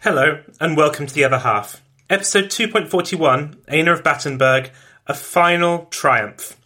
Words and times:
Hello, 0.00 0.42
and 0.60 0.76
welcome 0.76 1.06
to 1.06 1.12
The 1.12 1.24
Other 1.24 1.38
Half. 1.38 1.82
Episode 2.08 2.44
2.41, 2.44 3.56
Ena 3.66 3.92
of 3.92 4.04
Battenberg, 4.04 4.70
A 5.08 5.14
Final 5.14 5.86
Triumph. 5.86 6.56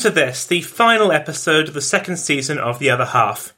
To 0.00 0.08
this, 0.08 0.46
the 0.46 0.62
final 0.62 1.12
episode 1.12 1.68
of 1.68 1.74
the 1.74 1.82
second 1.82 2.16
season 2.16 2.56
of 2.58 2.78
The 2.78 2.88
Other 2.88 3.04
Half. 3.04 3.52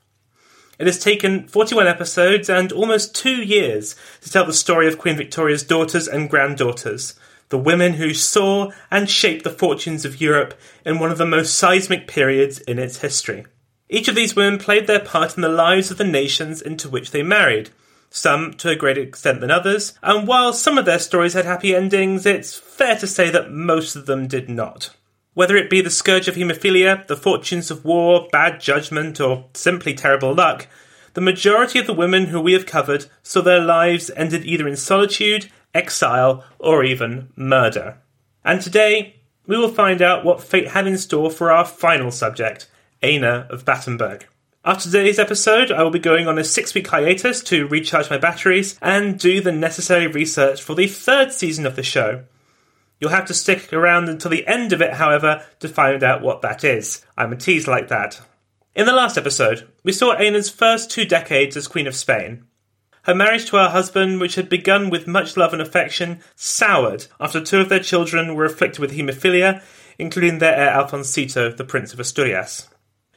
It 0.77 0.89
has 0.89 0.99
taken 0.99 1.47
41 1.47 1.87
episodes 1.87 2.51
and 2.51 2.73
almost 2.73 3.15
two 3.15 3.45
years 3.45 3.95
to 4.23 4.31
tell 4.31 4.45
the 4.45 4.53
story 4.53 4.89
of 4.89 4.99
Queen 4.99 5.17
Victoria's 5.17 5.63
daughters 5.63 6.09
and 6.09 6.29
granddaughters, 6.29 7.15
the 7.51 7.59
women 7.59 7.93
who 7.93 8.13
saw 8.13 8.73
and 8.91 9.09
shaped 9.09 9.45
the 9.45 9.51
fortunes 9.51 10.05
of 10.05 10.21
Europe 10.21 10.59
in 10.85 10.99
one 10.99 11.13
of 11.13 11.19
the 11.19 11.27
most 11.27 11.55
seismic 11.55 12.09
periods 12.09 12.59
in 12.59 12.77
its 12.77 13.03
history. 13.03 13.47
Each 13.89 14.09
of 14.09 14.17
these 14.17 14.35
women 14.35 14.59
played 14.59 14.89
their 14.89 14.99
part 14.99 15.37
in 15.37 15.43
the 15.43 15.49
lives 15.49 15.93
of 15.93 15.99
the 15.99 16.05
nations 16.05 16.61
into 16.61 16.89
which 16.89 17.13
they 17.13 17.23
married, 17.23 17.71
some 18.11 18.55
to 18.55 18.69
a 18.69 18.75
greater 18.75 19.03
extent 19.03 19.41
than 19.41 19.53
others, 19.53 19.97
and 20.03 20.27
while 20.27 20.53
some 20.53 20.77
of 20.77 20.87
their 20.87 20.99
stories 20.99 21.35
had 21.35 21.45
happy 21.45 21.73
endings, 21.73 22.27
it's 22.27 22.59
fair 22.59 22.97
to 22.97 23.07
say 23.07 23.31
that 23.31 23.53
most 23.53 23.95
of 23.95 24.07
them 24.07 24.27
did 24.27 24.49
not. 24.49 24.91
Whether 25.35 25.57
it 25.57 25.71
be 25.71 25.81
the 25.81 25.91
scourge 25.91 26.29
of 26.29 26.35
haemophilia, 26.35 27.07
the 27.07 27.17
fortunes 27.17 27.71
of 27.71 27.85
war, 27.85 28.29
bad 28.31 28.61
judgment, 28.61 29.21
or 29.21 29.47
simply 29.55 29.95
terrible 29.95 30.35
luck, 30.35 30.69
the 31.15 31.21
majority 31.21 31.79
of 31.79 31.87
the 31.87 31.95
women 31.95 32.27
who 32.27 32.41
we 32.41 32.53
have 32.53 32.67
covered 32.67 33.07
saw 33.23 33.41
their 33.41 33.61
lives 33.61 34.11
ended 34.17 34.45
either 34.45 34.69
in 34.69 34.77
solitude, 34.77 35.51
exile, 35.75 36.45
or 36.59 36.85
even 36.85 37.31
murder. 37.35 37.99
And 38.45 38.61
today, 38.61 39.21
we 39.47 39.57
will 39.57 39.73
find 39.73 40.03
out 40.03 40.25
what 40.25 40.43
fate 40.43 40.69
had 40.69 40.87
in 40.87 40.99
store 40.99 41.31
for 41.31 41.51
our 41.51 41.65
final 41.65 42.11
subject, 42.11 42.69
Ena 43.03 43.47
of 43.51 43.65
Battenberg. 43.65 44.27
After 44.65 44.85
today's 44.85 45.19
episode, 45.19 45.73
I 45.73 45.83
will 45.83 45.91
be 45.91 45.99
going 45.99 46.29
on 46.29 46.39
a 46.39 46.45
six 46.45 46.73
week 46.75 46.87
hiatus 46.87 47.43
to 47.45 47.67
recharge 47.67 48.09
my 48.11 48.19
batteries 48.19 48.79
and 48.81 49.19
do 49.19 49.41
the 49.41 49.51
necessary 49.51 50.07
research 50.07 50.63
for 50.63 50.75
the 50.75 50.87
third 50.87 51.33
season 51.33 51.67
of 51.67 51.75
the 51.75 51.83
show. 51.83 52.23
You'll 53.03 53.11
have 53.11 53.27
to 53.27 53.35
stick 53.35 53.73
around 53.73 54.09
until 54.09 54.31
the 54.31 54.47
end 54.47 54.73
of 54.73 54.81
it, 54.81 54.93
however, 54.93 55.45
to 55.59 55.69
find 55.69 56.05
out 56.05 56.23
what 56.23 56.41
that 56.43 56.63
is. 56.63 57.05
I'm 57.19 57.33
a 57.33 57.37
tease 57.37 57.67
like 57.67 57.89
that. 57.89 58.21
In 58.77 58.87
the 58.87 58.93
last 58.93 59.19
episode, 59.19 59.69
we 59.83 59.91
saw 59.91 60.13
Ena's 60.13 60.49
first 60.49 60.89
two 60.89 61.05
decades 61.05 61.57
as 61.57 61.67
Queen 61.67 61.89
of 61.89 61.97
Spain. 61.97 62.45
Her 63.03 63.15
marriage 63.17 63.47
to 63.47 63.57
her 63.57 63.71
husband, 63.71 64.21
which 64.21 64.37
had 64.37 64.49
begun 64.49 64.89
with 64.89 65.09
much 65.09 65.37
love 65.37 65.53
and 65.53 65.61
affection, 65.61 66.21
soured 66.37 67.09
after 67.19 67.41
two 67.41 67.59
of 67.59 67.69
their 67.69 67.81
children 67.81 68.37
were 68.37 68.45
afflicted 68.45 68.79
with 68.79 68.93
haemophilia, 68.93 69.65
including 69.99 70.39
their 70.39 70.55
heir 70.55 70.71
Alfonsito, 70.71 71.57
the 71.57 71.65
Prince 71.65 71.93
of 71.93 71.99
Asturias. 71.99 72.69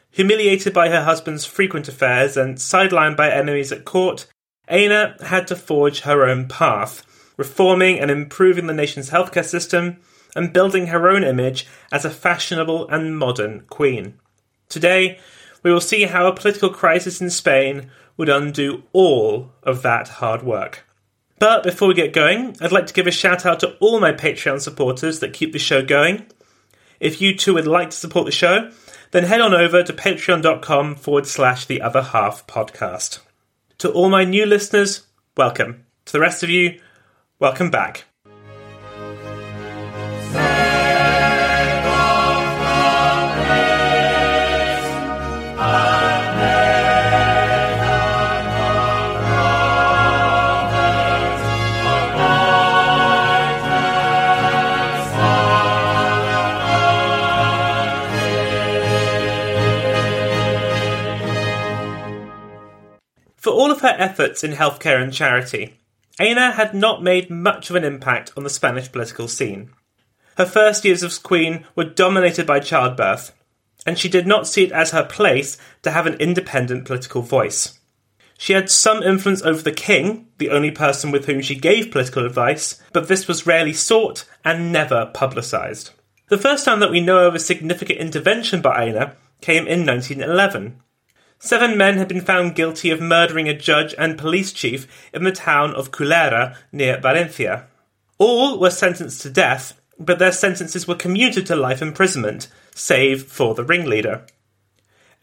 Humiliated 0.10 0.74
by 0.74 0.90
her 0.90 1.04
husband's 1.04 1.46
frequent 1.46 1.88
affairs 1.88 2.36
and 2.36 2.58
sidelined 2.58 3.18
by 3.18 3.30
enemies 3.30 3.72
at 3.72 3.86
court, 3.86 4.26
Ena 4.68 5.16
had 5.24 5.46
to 5.46 5.56
forge 5.56 6.00
her 6.00 6.26
own 6.26 6.48
path, 6.48 7.06
reforming 7.38 8.00
and 8.00 8.12
improving 8.12 8.68
the 8.68 8.74
nation's 8.74 9.10
healthcare 9.10 9.46
system, 9.46 9.98
and 10.36 10.54
building 10.54 10.88
her 10.88 11.10
own 11.10 11.24
image 11.24 11.66
as 11.92 12.04
a 12.04 12.10
fashionable 12.10 12.88
and 12.90 13.18
modern 13.18 13.62
queen. 13.70 14.20
Today, 14.68 15.18
we 15.64 15.72
will 15.72 15.82
see 15.82 16.04
how 16.04 16.28
a 16.28 16.36
political 16.36 16.70
crisis 16.70 17.22
in 17.22 17.30
Spain 17.30 17.90
would 18.18 18.30
undo 18.30 18.84
all 18.94 19.52
of 19.64 19.82
that 19.82 20.08
hard 20.08 20.44
work. 20.44 20.86
But 21.40 21.64
before 21.64 21.88
we 21.88 21.94
get 21.94 22.14
going, 22.14 22.56
I'd 22.62 22.72
like 22.72 22.88
to 22.88 22.94
give 22.94 23.08
a 23.08 23.12
shout 23.12 23.46
out 23.46 23.60
to 23.62 23.76
all 23.80 24.00
my 24.00 24.12
Patreon 24.14 24.62
supporters 24.62 25.20
that 25.20 25.34
keep 25.34 25.52
the 25.52 25.60
show 25.60 25.84
going. 25.84 26.28
If 27.00 27.22
you 27.22 27.36
too 27.36 27.56
would 27.56 27.68
like 27.68 27.90
to 27.90 27.98
support 27.98 28.26
the 28.26 28.32
show, 28.32 28.72
then 29.12 29.26
head 29.26 29.42
on 29.42 29.54
over 29.54 29.84
to 29.84 29.94
patreon.com 29.94 30.96
forward 30.96 31.28
slash 31.28 31.66
the 31.66 31.82
other 31.82 32.02
half 32.02 32.48
podcast. 32.48 33.20
To 33.80 33.92
all 33.92 34.10
my 34.10 34.24
new 34.24 34.46
listeners, 34.46 35.06
welcome. 35.36 35.86
To 36.06 36.14
the 36.14 36.22
rest 36.22 36.44
of 36.44 36.50
you, 36.50 36.80
Welcome 37.38 37.70
back. 37.70 38.06
For 63.36 63.52
all 63.52 63.72
of 63.72 63.82
her 63.82 63.94
efforts 64.00 64.44
in 64.44 64.54
healthcare 64.54 65.04
and 65.04 65.12
charity, 65.14 65.78
Ena 66.20 66.52
had 66.52 66.74
not 66.74 67.04
made 67.04 67.30
much 67.30 67.70
of 67.70 67.76
an 67.76 67.84
impact 67.84 68.32
on 68.38 68.44
the 68.44 68.50
Spanish 68.50 68.92
political 68.92 69.28
scene. 69.28 69.72
Her 70.38 70.46
first 70.46 70.86
years 70.86 71.04
as 71.04 71.18
queen 71.18 71.66
were 71.76 71.84
dominated 71.84 72.46
by 72.46 72.60
childbirth, 72.60 73.34
and 73.86 74.00
she 74.00 74.10
did 74.10 74.26
not 74.26 74.48
see 74.48 74.64
it 74.64 74.72
as 74.72 74.92
her 74.92 75.04
place 75.04 75.58
to 75.84 75.92
have 75.92 76.08
an 76.08 76.16
independent 76.16 76.86
political 76.86 77.22
voice. 77.22 77.80
She 78.38 78.54
had 78.54 78.70
some 78.70 79.04
influence 79.04 79.42
over 79.42 79.62
the 79.62 79.72
king, 79.72 80.28
the 80.38 80.50
only 80.50 80.72
person 80.72 81.12
with 81.12 81.26
whom 81.26 81.42
she 81.42 81.56
gave 81.56 81.92
political 81.92 82.26
advice, 82.26 82.82
but 82.92 83.08
this 83.08 83.28
was 83.28 83.48
rarely 83.48 83.74
sought 83.74 84.26
and 84.44 84.72
never 84.72 85.12
publicised. 85.14 85.92
The 86.28 86.38
first 86.38 86.66
time 86.66 86.80
that 86.80 86.92
we 86.92 87.02
know 87.02 87.28
of 87.28 87.36
a 87.36 87.40
significant 87.40 88.00
intervention 88.00 88.62
by 88.62 88.88
Ena 88.88 89.16
came 89.42 89.68
in 89.68 89.86
1911, 89.86 90.82
Seven 91.40 91.78
men 91.78 91.98
had 91.98 92.08
been 92.08 92.22
found 92.22 92.56
guilty 92.56 92.90
of 92.90 93.02
murdering 93.02 93.48
a 93.48 93.54
judge 93.54 93.94
and 93.98 94.18
police 94.18 94.52
chief 94.52 94.88
in 95.14 95.24
the 95.24 95.32
town 95.32 95.76
of 95.76 95.92
Cullera 95.92 96.58
near 96.72 97.00
Valencia. 97.00 97.68
All 98.18 98.60
were 98.60 98.70
sentenced 98.70 99.22
to 99.22 99.30
death, 99.30 99.80
but 100.00 100.20
their 100.20 100.32
sentences 100.32 100.88
were 100.88 100.96
commuted 100.96 101.46
to 101.48 101.56
life 101.56 101.82
imprisonment, 101.82 102.48
save 102.74 103.24
for 103.24 103.54
the 103.54 103.64
ringleader. 103.64 104.26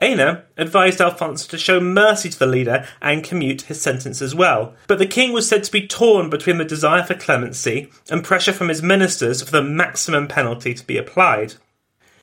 Ena 0.00 0.44
advised 0.56 1.00
Alfonso 1.00 1.48
to 1.48 1.56
show 1.56 1.78
mercy 1.78 2.28
to 2.28 2.38
the 2.38 2.46
leader 2.46 2.86
and 3.00 3.22
commute 3.22 3.62
his 3.62 3.80
sentence 3.80 4.20
as 4.20 4.34
well. 4.34 4.74
But 4.88 4.98
the 4.98 5.06
king 5.06 5.32
was 5.32 5.48
said 5.48 5.62
to 5.64 5.72
be 5.72 5.86
torn 5.86 6.28
between 6.28 6.58
the 6.58 6.64
desire 6.64 7.04
for 7.04 7.14
clemency 7.14 7.88
and 8.10 8.24
pressure 8.24 8.52
from 8.52 8.68
his 8.68 8.82
ministers 8.82 9.42
for 9.42 9.52
the 9.52 9.62
maximum 9.62 10.26
penalty 10.26 10.74
to 10.74 10.86
be 10.86 10.98
applied. 10.98 11.54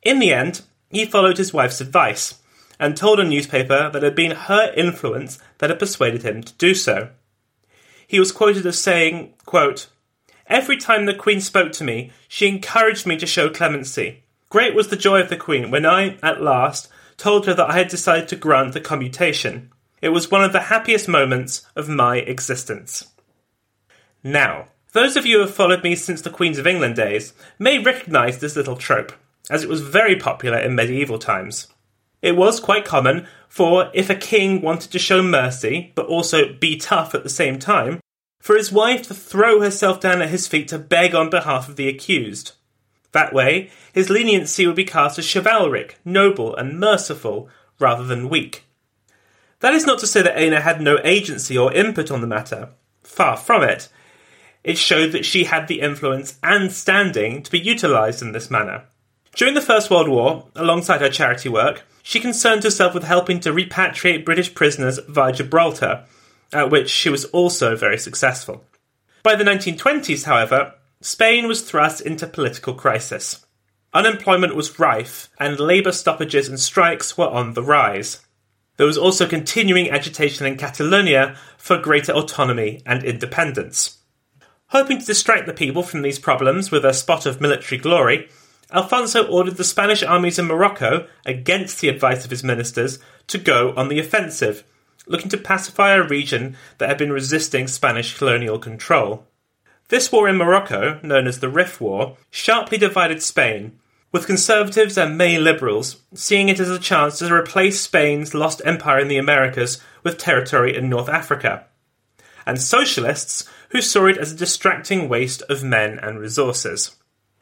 In 0.04 0.20
the 0.20 0.34
end, 0.34 0.62
he 0.90 1.06
followed 1.06 1.38
his 1.38 1.54
wife's 1.54 1.80
advice 1.80 2.39
and 2.80 2.96
told 2.96 3.20
a 3.20 3.24
newspaper 3.24 3.90
that 3.90 4.04
it 4.04 4.04
had 4.04 4.16
been 4.16 4.32
her 4.32 4.74
influence 4.76 5.38
that 5.58 5.70
had 5.70 5.80
persuaded 5.80 6.24
him 6.24 6.42
to 6.42 6.54
do 6.54 6.74
so. 6.74 7.10
He 8.08 8.20
was 8.20 8.32
quoted 8.32 8.66
as 8.66 8.80
saying, 8.80 9.34
quote, 9.46 9.88
Every 10.48 10.78
time 10.78 11.06
the 11.06 11.14
Queen 11.14 11.42
spoke 11.42 11.72
to 11.74 11.84
me, 11.84 12.12
she 12.28 12.48
encouraged 12.48 13.06
me 13.06 13.18
to 13.18 13.28
show 13.28 13.50
clemency. 13.50 14.24
Great 14.50 14.74
was 14.74 14.88
the 14.88 14.96
joy 14.96 15.22
of 15.22 15.30
the 15.30 15.38
Queen 15.38 15.70
when 15.70 15.86
I, 15.86 16.18
at 16.24 16.42
last, 16.42 16.90
told 17.18 17.46
her 17.46 17.54
that 17.54 17.70
I 17.70 17.78
had 17.78 17.88
decided 17.88 18.28
to 18.30 18.36
grant 18.36 18.74
the 18.74 18.82
commutation. 18.82 19.70
It 20.02 20.10
was 20.10 20.32
one 20.32 20.44
of 20.44 20.54
the 20.54 20.62
happiest 20.62 21.08
moments 21.08 21.68
of 21.76 21.88
my 21.88 22.18
existence. 22.18 23.06
Now, 24.24 24.70
those 24.94 25.16
of 25.16 25.26
you 25.26 25.38
who 25.38 25.42
have 25.42 25.54
followed 25.54 25.84
me 25.84 25.96
since 25.96 26.22
the 26.22 26.32
Queens 26.32 26.58
of 26.58 26.66
England 26.66 26.96
days 26.96 27.34
may 27.60 27.78
recognise 27.78 28.40
this 28.40 28.56
little 28.56 28.76
trope, 28.76 29.12
as 29.52 29.64
it 29.64 29.70
was 29.70 29.82
very 29.82 30.16
popular 30.16 30.58
in 30.58 30.74
medieval 30.74 31.20
times. 31.20 31.68
It 32.22 32.36
was 32.36 32.60
quite 32.60 32.86
common 32.86 33.28
for 33.48 33.90
if 33.94 34.10
a 34.10 34.16
king 34.16 34.62
wanted 34.62 34.92
to 34.92 35.00
show 35.00 35.24
mercy, 35.24 35.92
but 35.96 36.06
also 36.06 36.54
be 36.54 36.78
tough 36.78 37.16
at 37.16 37.24
the 37.24 37.30
same 37.30 37.60
time, 37.60 38.00
for 38.42 38.56
his 38.56 38.72
wife 38.72 39.08
to 39.08 39.14
throw 39.14 39.62
herself 39.62 40.00
down 40.00 40.22
at 40.22 40.30
his 40.30 40.48
feet 40.48 40.68
to 40.70 40.80
beg 40.80 41.16
on 41.16 41.30
behalf 41.30 41.68
of 41.68 41.76
the 41.76 41.88
accused. 41.88 42.54
That 43.12 43.34
way, 43.34 43.72
his 43.92 44.10
leniency 44.10 44.68
would 44.68 44.76
be 44.76 44.86
cast 44.86 45.18
as 45.18 45.26
chivalric, 45.26 45.98
noble, 46.06 46.56
and 46.56 46.80
merciful, 46.80 47.50
rather 47.80 48.04
than 48.04 48.30
weak. 48.30 48.66
That 49.62 49.74
is 49.74 49.86
not 49.86 50.00
to 50.00 50.08
say 50.08 50.22
that 50.22 50.38
Ena 50.38 50.62
had 50.62 50.80
no 50.80 51.00
agency 51.04 51.58
or 51.58 51.74
input 51.74 52.12
on 52.12 52.22
the 52.22 52.28
matter. 52.28 52.70
Far 53.04 53.36
from 53.36 53.64
it. 53.64 53.90
It 54.64 54.78
showed 54.78 55.12
that 55.14 55.26
she 55.26 55.46
had 55.46 55.68
the 55.68 55.82
influence 55.82 56.38
and 56.44 56.72
standing 56.72 57.44
to 57.44 57.52
be 57.52 57.60
utilised 57.60 58.22
in 58.22 58.32
this 58.32 58.52
manner. 58.52 58.84
During 59.36 59.54
the 59.54 59.62
First 59.62 59.90
World 59.90 60.10
War, 60.10 60.48
alongside 60.56 61.02
her 61.02 61.10
charity 61.10 61.50
work, 61.50 61.84
she 62.04 62.20
concerned 62.20 62.64
herself 62.64 62.94
with 62.94 63.04
helping 63.04 63.40
to 63.42 63.54
repatriate 63.54 64.26
British 64.26 64.54
prisoners 64.54 65.00
via 65.08 65.32
Gibraltar, 65.32 66.06
at 66.52 66.72
which 66.72 66.90
she 66.90 67.10
was 67.10 67.26
also 67.26 67.76
very 67.76 67.98
successful. 67.98 68.66
By 69.24 69.36
the 69.36 69.44
1920s, 69.44 70.24
however, 70.24 70.74
Spain 71.02 71.48
was 71.48 71.62
thrust 71.62 72.02
into 72.02 72.28
political 72.28 72.74
crisis. 72.74 73.46
Unemployment 73.94 74.56
was 74.56 74.80
rife, 74.80 75.30
and 75.40 75.60
labour 75.60 75.92
stoppages 75.92 76.48
and 76.48 76.60
strikes 76.60 77.18
were 77.18 77.30
on 77.30 77.54
the 77.54 77.64
rise. 77.64 78.26
There 78.78 78.88
was 78.88 78.98
also 78.98 79.28
continuing 79.28 79.90
agitation 79.90 80.46
in 80.46 80.58
Catalonia 80.58 81.36
for 81.58 81.78
greater 81.78 82.14
autonomy 82.14 82.82
and 82.86 83.04
independence. 83.04 84.00
Hoping 84.68 85.00
to 85.00 85.06
distract 85.06 85.48
the 85.48 85.54
people 85.54 85.84
from 85.84 86.02
these 86.02 86.20
problems 86.20 86.72
with 86.72 86.86
a 86.86 86.94
spot 86.94 87.26
of 87.26 87.42
military 87.42 87.80
glory, 87.80 88.30
Alfonso 88.72 89.26
ordered 89.28 89.58
the 89.58 89.64
Spanish 89.64 90.04
armies 90.04 90.38
in 90.38 90.46
Morocco, 90.46 91.08
against 91.26 91.82
the 91.82 91.90
advice 91.90 92.24
of 92.24 92.32
his 92.32 92.44
ministers, 92.44 93.00
to 93.28 93.38
go 93.38 93.74
on 93.76 93.88
the 93.88 94.00
offensive, 94.00 94.64
looking 95.08 95.30
to 95.30 95.38
pacify 95.38 95.94
a 95.94 96.08
region 96.08 96.56
that 96.78 96.88
had 96.88 96.98
been 96.98 97.12
resisting 97.12 97.68
Spanish 97.68 98.18
colonial 98.18 98.60
control. 98.60 99.26
This 99.88 100.12
war 100.12 100.30
in 100.30 100.38
Morocco, 100.38 101.00
known 101.02 101.26
as 101.26 101.40
the 101.40 101.50
Rif 101.50 101.82
War, 101.82 102.16
sharply 102.30 102.78
divided 102.78 103.24
Spain, 103.24 103.80
with 104.12 104.28
conservatives 104.28 104.98
and 104.98 105.18
many 105.18 105.40
liberals 105.40 105.98
seeing 106.14 106.50
it 106.50 106.60
as 106.60 106.70
a 106.70 106.80
chance 106.80 107.20
to 107.20 107.34
replace 107.34 107.82
Spain's 107.82 108.36
lost 108.36 108.62
empire 108.66 109.00
in 109.00 109.08
the 109.08 109.18
Americas 109.18 109.82
with 110.04 110.18
territory 110.18 110.76
in 110.76 110.90
North 110.90 111.10
Africa, 111.10 111.66
and 112.46 112.62
socialists 112.62 113.50
who 113.70 113.82
saw 113.82 114.06
it 114.06 114.18
as 114.18 114.32
a 114.32 114.38
distracting 114.38 115.10
waste 115.10 115.42
of 115.44 115.64
men 115.64 115.98
and 116.00 116.20
resources. 116.20 116.96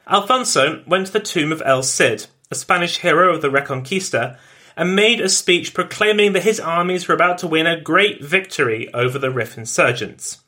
Alfonso 0.08 0.82
went 0.86 1.06
to 1.08 1.12
the 1.12 1.20
tomb 1.20 1.52
of 1.52 1.62
El 1.66 1.82
Cid, 1.82 2.26
a 2.50 2.54
Spanish 2.54 2.98
hero 2.98 3.34
of 3.34 3.42
the 3.42 3.50
Reconquista, 3.50 4.38
and 4.74 4.96
made 4.96 5.20
a 5.20 5.28
speech 5.28 5.74
proclaiming 5.74 6.32
that 6.32 6.44
his 6.44 6.58
armies 6.58 7.06
were 7.06 7.14
about 7.14 7.36
to 7.38 7.46
win 7.46 7.66
a 7.66 7.80
great 7.80 8.24
victory 8.24 8.92
over 8.94 9.18
the 9.18 9.30
Rif 9.30 9.58
insurgents. 9.58 10.38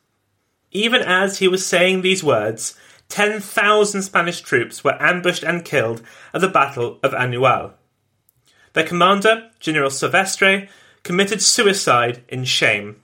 Even 0.71 1.03
as 1.03 1.39
he 1.39 1.49
was 1.49 1.67
saying 1.67 2.01
these 2.01 2.25
words, 2.25 2.75
10,000 3.09 4.03
Spanish 4.03 4.41
troops 4.41 4.83
were 4.83 5.01
ambushed 5.03 5.43
and 5.43 5.65
killed 5.65 6.01
at 6.33 6.41
the 6.41 6.49
Battle 6.49 6.99
of 7.03 7.13
Annual. 7.13 7.75
Their 8.73 8.87
commander, 8.87 9.51
General 9.59 9.91
Silvestre, 9.91 10.69
committed 11.03 11.43
suicide 11.43 12.23
in 12.29 12.45
shame. 12.45 13.03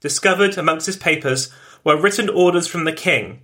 Discovered 0.00 0.58
amongst 0.58 0.86
his 0.86 0.96
papers 0.98 1.50
were 1.82 2.00
written 2.00 2.28
orders 2.28 2.68
from 2.68 2.84
the 2.84 2.92
king, 2.92 3.40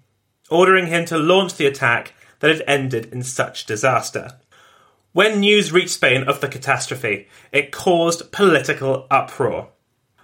ordering 0.50 0.86
him 0.86 1.04
to 1.06 1.18
launch 1.18 1.54
the 1.54 1.66
attack 1.66 2.14
that 2.40 2.50
had 2.50 2.64
ended 2.66 3.12
in 3.12 3.22
such 3.22 3.66
disaster. 3.66 4.38
When 5.12 5.40
news 5.40 5.72
reached 5.72 5.90
Spain 5.90 6.24
of 6.24 6.40
the 6.40 6.48
catastrophe, 6.48 7.28
it 7.52 7.72
caused 7.72 8.32
political 8.32 9.06
uproar 9.10 9.68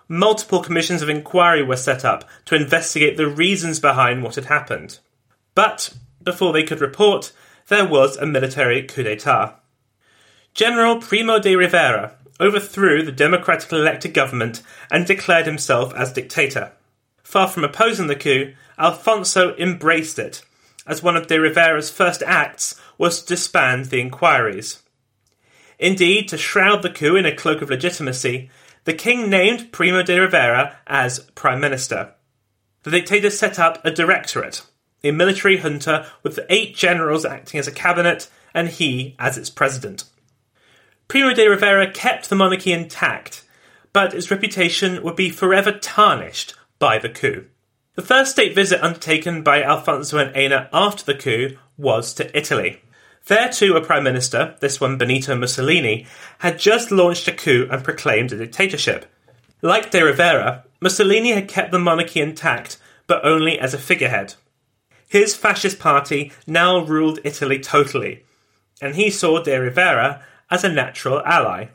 multiple 0.09 0.62
commissions 0.62 1.03
of 1.03 1.09
inquiry 1.09 1.62
were 1.62 1.76
set 1.76 2.05
up 2.05 2.25
to 2.47 2.56
investigate 2.56 3.17
the 3.17 3.29
reasons 3.29 3.79
behind 3.79 4.23
what 4.23 4.35
had 4.35 4.47
happened. 4.47 4.99
But 5.55 5.94
before 6.23 6.53
they 6.53 6.62
could 6.62 6.81
report, 6.81 7.32
there 7.69 7.87
was 7.87 8.17
a 8.17 8.26
military 8.26 8.82
coup 8.82 9.03
d'etat. 9.03 9.61
General 10.55 11.00
Primo 11.00 11.38
de 11.38 11.55
Rivera 11.55 12.14
overthrew 12.41 13.03
the 13.03 13.12
democratically 13.12 13.81
elected 13.81 14.14
government 14.14 14.62
and 14.91 15.06
declared 15.06 15.47
himself 15.47 15.93
as 15.94 16.12
dictator. 16.12 16.73
Far 17.23 17.49
from 17.49 17.64
opposing 17.64 18.06
the 18.06 18.17
coup, 18.17 18.55
Alfonso 18.79 19.57
embraced 19.57 20.19
it, 20.19 20.43
as 20.87 21.03
one 21.03 21.17
of 21.17 21.27
de 21.27 21.39
Rivera's 21.39 21.91
first 21.91 22.23
acts 22.23 22.81
was 22.97 23.23
to 23.23 23.29
disband 23.29 23.87
the 23.87 24.01
inquiries. 24.01 24.83
Indeed, 25.79 26.29
to 26.29 26.39
shroud 26.39 26.83
the 26.83 26.91
coup 26.91 27.17
in 27.17 27.27
a 27.27 27.35
cloak 27.35 27.63
of 27.63 27.71
legitimacy, 27.71 28.51
the 28.85 28.95
king 28.95 29.29
named 29.29 29.71
Primo 29.73 30.03
de 30.03 30.19
Rivera 30.19 30.79
as 30.87 31.21
prime 31.35 31.61
minister. 31.61 32.15
The 32.85 32.91
dictator 32.91 33.31
set 33.31 33.59
up 33.59 33.85
a 33.85 33.91
directorate, 33.91 34.63
a 35.05 35.11
military 35.11 35.59
junta 35.59 36.07
with 36.23 36.41
eight 36.49 36.75
generals 36.75 37.25
acting 37.25 37.61
as 37.61 37.69
a 37.69 37.73
cabinet 37.73 38.31
and 38.55 38.69
he 38.69 39.15
as 39.19 39.37
its 39.37 39.51
president. 39.51 40.05
Primo 41.07 41.35
de 41.35 41.49
Rivera 41.49 41.91
kept 41.91 42.29
the 42.29 42.37
monarchy 42.37 42.73
intact, 42.73 43.45
but 43.93 44.15
its 44.15 44.31
reputation 44.31 45.03
would 45.03 45.17
be 45.17 45.31
forever 45.31 45.73
tarnished 45.73 46.55
by 46.79 46.99
the 46.99 47.09
coup. 47.09 47.47
The 47.99 48.05
first 48.05 48.31
state 48.31 48.55
visit 48.55 48.81
undertaken 48.81 49.43
by 49.43 49.61
Alfonso 49.61 50.19
and 50.19 50.35
Ena 50.37 50.69
after 50.73 51.05
the 51.05 51.19
coup 51.19 51.57
was 51.76 52.14
to 52.14 52.38
Italy. 52.38 52.81
There 53.26 53.49
too, 53.49 53.75
a 53.75 53.85
prime 53.85 54.05
minister, 54.05 54.55
this 54.61 54.81
one 54.81 54.99
Benito 54.99 55.35
Mussolini, 55.35 56.07
had 56.38 56.61
just 56.61 56.93
launched 56.93 57.26
a 57.26 57.33
coup 57.33 57.67
and 57.69 57.83
proclaimed 57.83 58.31
a 58.31 58.38
dictatorship. 58.38 59.07
Like 59.62 59.90
de 59.90 60.05
Rivera, 60.05 60.62
Mussolini 60.81 61.33
had 61.33 61.49
kept 61.49 61.73
the 61.73 61.81
monarchy 61.81 62.21
intact, 62.21 62.78
but 63.09 63.25
only 63.25 63.59
as 63.59 63.75
a 63.75 63.78
figurehead. 63.78 64.37
His 65.09 65.35
fascist 65.35 65.81
party 65.81 66.31
now 66.47 66.78
ruled 66.78 67.19
Italy 67.25 67.59
totally, 67.59 68.23
and 68.81 68.95
he 68.95 69.11
saw 69.11 69.43
de 69.43 69.61
Rivera 69.61 70.23
as 70.52 70.62
a 70.62 70.73
natural 70.73 71.21
ally. 71.26 71.71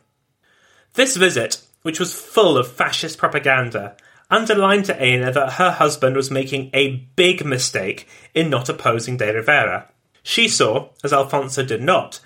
This 0.93 1.17
visit, 1.17 1.61
which 1.81 1.99
was 1.99 2.17
full 2.17 2.57
of 2.57 2.71
fascist 2.71 3.17
propaganda, 3.17 3.97
underlined 4.33 4.85
to 4.85 5.01
Ena 5.01 5.31
that 5.31 5.53
her 5.53 5.71
husband 5.71 6.15
was 6.15 6.31
making 6.31 6.69
a 6.73 7.07
big 7.15 7.45
mistake 7.45 8.07
in 8.33 8.49
not 8.49 8.69
opposing 8.69 9.17
de 9.17 9.33
Rivera. 9.33 9.89
She 10.23 10.47
saw, 10.47 10.89
as 11.03 11.13
Alfonso 11.13 11.63
did 11.63 11.81
not, 11.81 12.19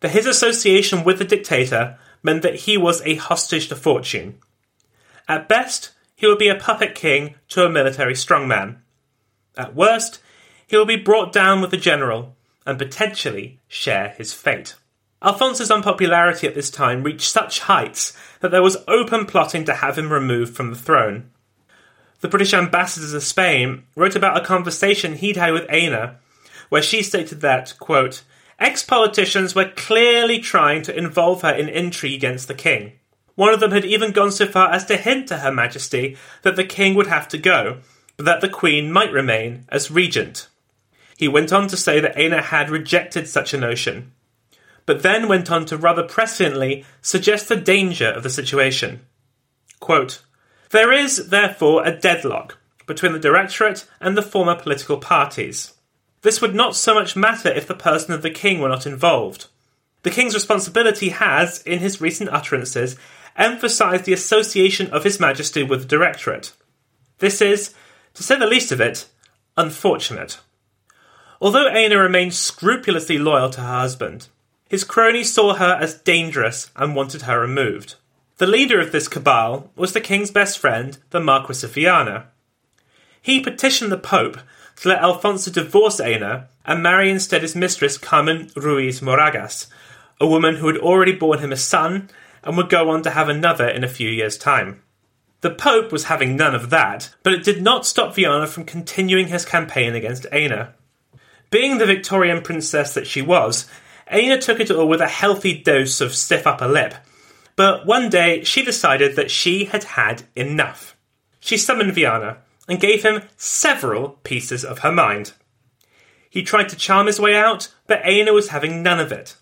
that 0.00 0.12
his 0.12 0.26
association 0.26 1.04
with 1.04 1.18
the 1.18 1.24
dictator 1.24 1.98
meant 2.22 2.42
that 2.42 2.60
he 2.60 2.76
was 2.76 3.02
a 3.02 3.16
hostage 3.16 3.68
to 3.68 3.76
fortune. 3.76 4.38
At 5.28 5.48
best, 5.48 5.92
he 6.14 6.26
would 6.26 6.38
be 6.38 6.48
a 6.48 6.54
puppet 6.54 6.94
king 6.94 7.34
to 7.48 7.64
a 7.64 7.70
military 7.70 8.14
strongman. 8.14 8.76
At 9.56 9.74
worst, 9.74 10.20
he 10.66 10.76
would 10.76 10.88
be 10.88 10.96
brought 10.96 11.32
down 11.32 11.60
with 11.60 11.70
the 11.70 11.76
general 11.76 12.36
and 12.66 12.78
potentially 12.78 13.58
share 13.66 14.10
his 14.10 14.32
fate. 14.32 14.74
Alfonso's 15.22 15.70
unpopularity 15.70 16.46
at 16.46 16.54
this 16.54 16.70
time 16.70 17.02
reached 17.02 17.30
such 17.30 17.60
heights 17.60 18.16
that 18.40 18.50
there 18.50 18.62
was 18.62 18.76
open 18.86 19.26
plotting 19.26 19.64
to 19.64 19.74
have 19.74 19.98
him 19.98 20.12
removed 20.12 20.54
from 20.54 20.70
the 20.70 20.76
throne. 20.76 21.30
The 22.20 22.28
British 22.28 22.52
ambassador 22.52 23.10
to 23.12 23.20
Spain 23.20 23.84
wrote 23.94 24.16
about 24.16 24.36
a 24.36 24.44
conversation 24.44 25.14
he'd 25.14 25.36
had 25.36 25.52
with 25.52 25.70
Ena 25.70 26.16
where 26.68 26.82
she 26.82 27.02
stated 27.02 27.40
that, 27.40 27.74
quote, 27.78 28.22
ex 28.58 28.82
politicians 28.82 29.54
were 29.54 29.70
clearly 29.76 30.38
trying 30.40 30.82
to 30.82 30.96
involve 30.96 31.42
her 31.42 31.52
in 31.52 31.68
intrigue 31.68 32.14
against 32.14 32.48
the 32.48 32.54
king. 32.54 32.92
One 33.36 33.54
of 33.54 33.60
them 33.60 33.70
had 33.70 33.84
even 33.84 34.10
gone 34.10 34.32
so 34.32 34.46
far 34.46 34.72
as 34.72 34.84
to 34.86 34.96
hint 34.96 35.28
to 35.28 35.38
Her 35.38 35.52
Majesty 35.52 36.16
that 36.42 36.56
the 36.56 36.64
king 36.64 36.94
would 36.96 37.06
have 37.06 37.28
to 37.28 37.38
go, 37.38 37.78
but 38.16 38.24
that 38.24 38.40
the 38.40 38.48
queen 38.48 38.90
might 38.90 39.12
remain 39.12 39.64
as 39.68 39.90
regent. 39.92 40.48
He 41.16 41.28
went 41.28 41.52
on 41.52 41.68
to 41.68 41.76
say 41.76 42.00
that 42.00 42.18
Ena 42.18 42.42
had 42.42 42.68
rejected 42.68 43.28
such 43.28 43.54
a 43.54 43.58
notion. 43.58 44.12
but 44.88 45.02
then 45.02 45.28
went 45.28 45.50
on 45.50 45.66
to 45.66 45.76
rather 45.76 46.02
presciently 46.02 46.82
suggest 47.02 47.46
the 47.46 47.56
danger 47.56 48.08
of 48.08 48.22
the 48.22 48.30
situation. 48.30 49.04
Quote, 49.80 50.22
there 50.70 50.92
is, 50.92 51.28
therefore, 51.28 51.86
a 51.86 51.96
deadlock 51.96 52.58
between 52.86 53.12
the 53.12 53.18
Directorate 53.18 53.86
and 54.00 54.16
the 54.16 54.22
former 54.22 54.54
political 54.54 54.98
parties. 54.98 55.74
This 56.22 56.40
would 56.40 56.54
not 56.54 56.74
so 56.74 56.94
much 56.94 57.16
matter 57.16 57.48
if 57.48 57.66
the 57.66 57.74
person 57.74 58.12
of 58.12 58.22
the 58.22 58.30
King 58.30 58.60
were 58.60 58.68
not 58.68 58.86
involved. 58.86 59.46
The 60.02 60.10
King's 60.10 60.34
responsibility 60.34 61.10
has, 61.10 61.62
in 61.62 61.78
his 61.78 62.00
recent 62.00 62.30
utterances, 62.30 62.96
emphasised 63.36 64.04
the 64.04 64.12
association 64.12 64.90
of 64.90 65.04
His 65.04 65.20
Majesty 65.20 65.62
with 65.62 65.82
the 65.82 65.88
Directorate. 65.88 66.52
This 67.18 67.40
is, 67.40 67.74
to 68.14 68.22
say 68.22 68.36
the 68.36 68.46
least 68.46 68.72
of 68.72 68.80
it, 68.80 69.08
unfortunate. 69.56 70.38
Although 71.40 71.68
Ena 71.68 71.98
remained 71.98 72.34
scrupulously 72.34 73.16
loyal 73.16 73.50
to 73.50 73.60
her 73.60 73.78
husband, 73.78 74.26
his 74.68 74.84
cronies 74.84 75.32
saw 75.32 75.54
her 75.54 75.78
as 75.80 75.94
dangerous 75.94 76.70
and 76.76 76.96
wanted 76.96 77.22
her 77.22 77.40
removed. 77.40 77.94
The 78.38 78.46
leader 78.46 78.80
of 78.80 78.92
this 78.92 79.08
cabal 79.08 79.68
was 79.74 79.92
the 79.92 80.00
king's 80.00 80.30
best 80.30 80.60
friend, 80.60 80.96
the 81.10 81.18
Marquis 81.18 81.66
of 81.66 81.74
Viana. 81.74 82.28
He 83.20 83.40
petitioned 83.40 83.90
the 83.90 83.98
Pope 83.98 84.38
to 84.76 84.88
let 84.88 85.02
Alfonso 85.02 85.50
divorce 85.50 85.98
Ena 85.98 86.46
and 86.64 86.80
marry 86.80 87.10
instead 87.10 87.42
his 87.42 87.56
mistress 87.56 87.98
Carmen 87.98 88.52
Ruiz 88.54 89.00
Moragas, 89.00 89.66
a 90.20 90.26
woman 90.26 90.56
who 90.56 90.68
had 90.68 90.76
already 90.76 91.10
borne 91.10 91.40
him 91.40 91.50
a 91.50 91.56
son 91.56 92.10
and 92.44 92.56
would 92.56 92.68
go 92.68 92.88
on 92.90 93.02
to 93.02 93.10
have 93.10 93.28
another 93.28 93.66
in 93.66 93.82
a 93.82 93.88
few 93.88 94.08
years' 94.08 94.38
time. 94.38 94.84
The 95.40 95.50
Pope 95.50 95.90
was 95.90 96.04
having 96.04 96.36
none 96.36 96.54
of 96.54 96.70
that, 96.70 97.12
but 97.24 97.32
it 97.32 97.42
did 97.42 97.60
not 97.60 97.86
stop 97.86 98.14
Viana 98.14 98.46
from 98.46 98.64
continuing 98.64 99.26
his 99.26 99.44
campaign 99.44 99.96
against 99.96 100.26
Ena. 100.30 100.74
Being 101.50 101.78
the 101.78 101.86
Victorian 101.86 102.42
princess 102.42 102.94
that 102.94 103.08
she 103.08 103.20
was, 103.20 103.68
Ena 104.08 104.40
took 104.40 104.60
it 104.60 104.70
all 104.70 104.86
with 104.86 105.00
a 105.00 105.08
healthy 105.08 105.60
dose 105.60 106.00
of 106.00 106.14
stiff 106.14 106.46
upper 106.46 106.68
lip. 106.68 106.94
But 107.58 107.86
one 107.86 108.08
day 108.08 108.44
she 108.44 108.62
decided 108.62 109.16
that 109.16 109.32
she 109.32 109.64
had 109.64 109.82
had 109.82 110.22
enough. 110.36 110.96
She 111.40 111.56
summoned 111.56 111.92
Viana 111.92 112.36
and 112.68 112.78
gave 112.78 113.02
him 113.02 113.22
several 113.36 114.10
pieces 114.22 114.64
of 114.64 114.78
her 114.78 114.92
mind. 114.92 115.32
He 116.30 116.44
tried 116.44 116.68
to 116.68 116.76
charm 116.76 117.08
his 117.08 117.18
way 117.18 117.34
out, 117.34 117.74
but 117.88 118.06
Ena 118.06 118.32
was 118.32 118.50
having 118.50 118.80
none 118.80 119.00
of 119.00 119.10
it. 119.10 119.34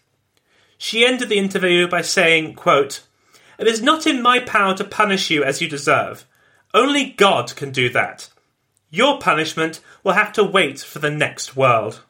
She 0.79 1.05
ended 1.05 1.29
the 1.29 1.37
interview 1.37 1.87
by 1.87 2.01
saying, 2.01 2.55
quote, 2.55 3.03
It 3.59 3.67
is 3.67 3.83
not 3.83 4.07
in 4.07 4.23
my 4.23 4.39
power 4.39 4.75
to 4.79 4.85
punish 4.85 5.29
you 5.29 5.45
as 5.45 5.61
you 5.61 5.69
deserve. 5.69 6.25
Only 6.73 7.11
God 7.11 7.55
can 7.55 7.71
do 7.71 7.91
that. 7.91 8.31
Your 8.89 9.19
punishment 9.19 9.83
will 10.03 10.13
have 10.13 10.33
to 10.33 10.43
wait 10.43 10.81
for 10.81 11.01
the 11.01 11.11
next 11.11 11.55
world. 11.55 12.01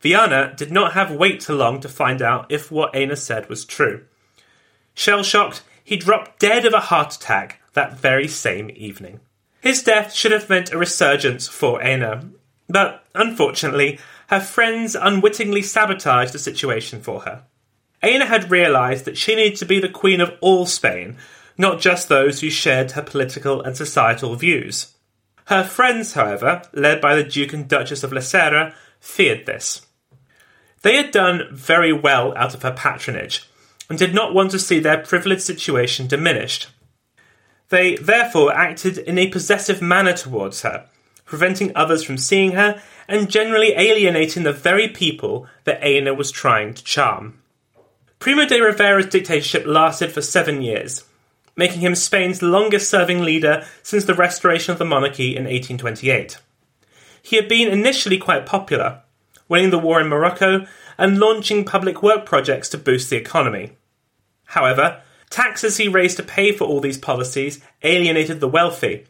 Viana 0.00 0.54
did 0.56 0.72
not 0.72 0.94
have 0.94 1.10
wait 1.10 1.42
too 1.42 1.54
long 1.54 1.78
to 1.80 1.90
find 1.90 2.22
out 2.22 2.50
if 2.50 2.70
what 2.70 2.96
Ena 2.96 3.16
said 3.16 3.50
was 3.50 3.66
true. 3.66 4.06
Shell 4.94 5.22
shocked, 5.22 5.62
he 5.82 5.96
dropped 5.96 6.38
dead 6.38 6.64
of 6.64 6.72
a 6.72 6.80
heart 6.80 7.14
attack 7.14 7.60
that 7.74 7.98
very 7.98 8.28
same 8.28 8.70
evening. 8.74 9.20
His 9.60 9.82
death 9.82 10.12
should 10.12 10.32
have 10.32 10.48
meant 10.48 10.72
a 10.72 10.78
resurgence 10.78 11.48
for 11.48 11.82
Ena, 11.82 12.28
but 12.68 13.04
unfortunately, 13.14 13.98
her 14.28 14.40
friends 14.40 14.94
unwittingly 14.94 15.62
sabotaged 15.62 16.32
the 16.32 16.38
situation 16.38 17.00
for 17.00 17.20
her. 17.20 17.44
Ena 18.02 18.26
had 18.26 18.50
realised 18.50 19.04
that 19.04 19.16
she 19.16 19.34
needed 19.34 19.58
to 19.58 19.66
be 19.66 19.80
the 19.80 19.88
queen 19.88 20.20
of 20.20 20.32
all 20.40 20.66
Spain, 20.66 21.16
not 21.56 21.80
just 21.80 22.08
those 22.08 22.40
who 22.40 22.50
shared 22.50 22.92
her 22.92 23.02
political 23.02 23.62
and 23.62 23.76
societal 23.76 24.34
views. 24.36 24.94
Her 25.46 25.64
friends, 25.64 26.14
however, 26.14 26.62
led 26.72 27.00
by 27.00 27.14
the 27.14 27.24
Duke 27.24 27.52
and 27.52 27.68
Duchess 27.68 28.02
of 28.02 28.10
Lécera, 28.10 28.74
feared 29.00 29.46
this. 29.46 29.86
They 30.82 30.96
had 30.96 31.10
done 31.10 31.48
very 31.52 31.92
well 31.92 32.36
out 32.36 32.54
of 32.54 32.62
her 32.62 32.72
patronage, 32.72 33.48
and 33.94 33.98
did 34.00 34.12
not 34.12 34.34
want 34.34 34.50
to 34.50 34.58
see 34.58 34.80
their 34.80 34.98
privileged 34.98 35.42
situation 35.42 36.08
diminished. 36.08 36.66
They 37.68 37.94
therefore 37.94 38.52
acted 38.52 38.98
in 38.98 39.18
a 39.18 39.28
possessive 39.28 39.80
manner 39.80 40.14
towards 40.14 40.62
her, 40.62 40.88
preventing 41.24 41.70
others 41.76 42.02
from 42.02 42.18
seeing 42.18 42.52
her 42.52 42.82
and 43.06 43.30
generally 43.30 43.72
alienating 43.76 44.42
the 44.42 44.52
very 44.52 44.88
people 44.88 45.46
that 45.62 45.80
Ena 45.80 46.12
was 46.12 46.32
trying 46.32 46.74
to 46.74 46.82
charm. 46.82 47.40
Primo 48.18 48.46
de 48.46 48.60
Rivera's 48.60 49.06
dictatorship 49.06 49.64
lasted 49.64 50.10
for 50.10 50.20
seven 50.20 50.60
years, 50.60 51.04
making 51.54 51.80
him 51.80 51.94
Spain's 51.94 52.42
longest 52.42 52.90
serving 52.90 53.22
leader 53.22 53.64
since 53.84 54.04
the 54.06 54.14
restoration 54.14 54.72
of 54.72 54.80
the 54.80 54.84
monarchy 54.84 55.36
in 55.36 55.44
1828. 55.44 56.38
He 57.22 57.36
had 57.36 57.46
been 57.46 57.68
initially 57.68 58.18
quite 58.18 58.44
popular, 58.44 59.02
winning 59.48 59.70
the 59.70 59.78
war 59.78 60.00
in 60.00 60.08
Morocco 60.08 60.66
and 60.98 61.20
launching 61.20 61.64
public 61.64 62.02
work 62.02 62.26
projects 62.26 62.68
to 62.70 62.76
boost 62.76 63.08
the 63.08 63.16
economy. 63.16 63.76
However, 64.46 65.02
taxes 65.30 65.76
he 65.76 65.88
raised 65.88 66.16
to 66.18 66.22
pay 66.22 66.52
for 66.52 66.64
all 66.64 66.80
these 66.80 66.98
policies 66.98 67.60
alienated 67.82 68.40
the 68.40 68.48
wealthy, 68.48 69.06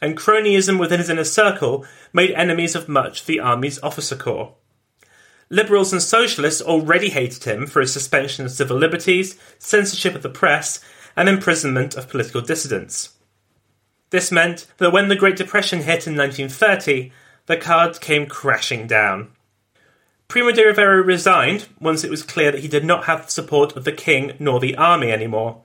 and 0.00 0.16
cronyism 0.16 0.78
within 0.78 1.00
his 1.00 1.10
inner 1.10 1.24
circle 1.24 1.84
made 2.12 2.30
enemies 2.32 2.74
of 2.74 2.88
much 2.88 3.20
of 3.20 3.26
the 3.26 3.40
army's 3.40 3.78
officer 3.82 4.16
corps. 4.16 4.54
Liberals 5.50 5.92
and 5.92 6.02
socialists 6.02 6.60
already 6.60 7.08
hated 7.08 7.44
him 7.44 7.66
for 7.66 7.80
his 7.80 7.92
suspension 7.92 8.44
of 8.44 8.50
civil 8.50 8.76
liberties, 8.76 9.38
censorship 9.58 10.14
of 10.14 10.22
the 10.22 10.28
press, 10.28 10.80
and 11.16 11.28
imprisonment 11.28 11.96
of 11.96 12.08
political 12.08 12.40
dissidents. 12.40 13.14
This 14.10 14.30
meant 14.30 14.66
that 14.78 14.92
when 14.92 15.08
the 15.08 15.16
Great 15.16 15.36
Depression 15.36 15.80
hit 15.80 16.06
in 16.06 16.16
1930, 16.16 17.12
the 17.46 17.56
cards 17.56 17.98
came 17.98 18.26
crashing 18.26 18.86
down. 18.86 19.30
Primo 20.28 20.52
de 20.52 20.62
Rivera 20.62 21.00
resigned 21.02 21.68
once 21.80 22.04
it 22.04 22.10
was 22.10 22.22
clear 22.22 22.52
that 22.52 22.60
he 22.60 22.68
did 22.68 22.84
not 22.84 23.04
have 23.04 23.24
the 23.24 23.32
support 23.32 23.74
of 23.76 23.84
the 23.84 23.92
king 23.92 24.34
nor 24.38 24.60
the 24.60 24.76
army 24.76 25.10
anymore. 25.10 25.62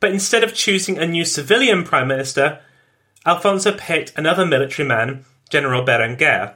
But 0.00 0.10
instead 0.10 0.42
of 0.42 0.54
choosing 0.54 0.98
a 0.98 1.06
new 1.06 1.26
civilian 1.26 1.84
prime 1.84 2.08
minister, 2.08 2.60
Alfonso 3.26 3.76
picked 3.76 4.16
another 4.16 4.46
military 4.46 4.88
man, 4.88 5.26
General 5.50 5.84
Berenguer. 5.84 6.54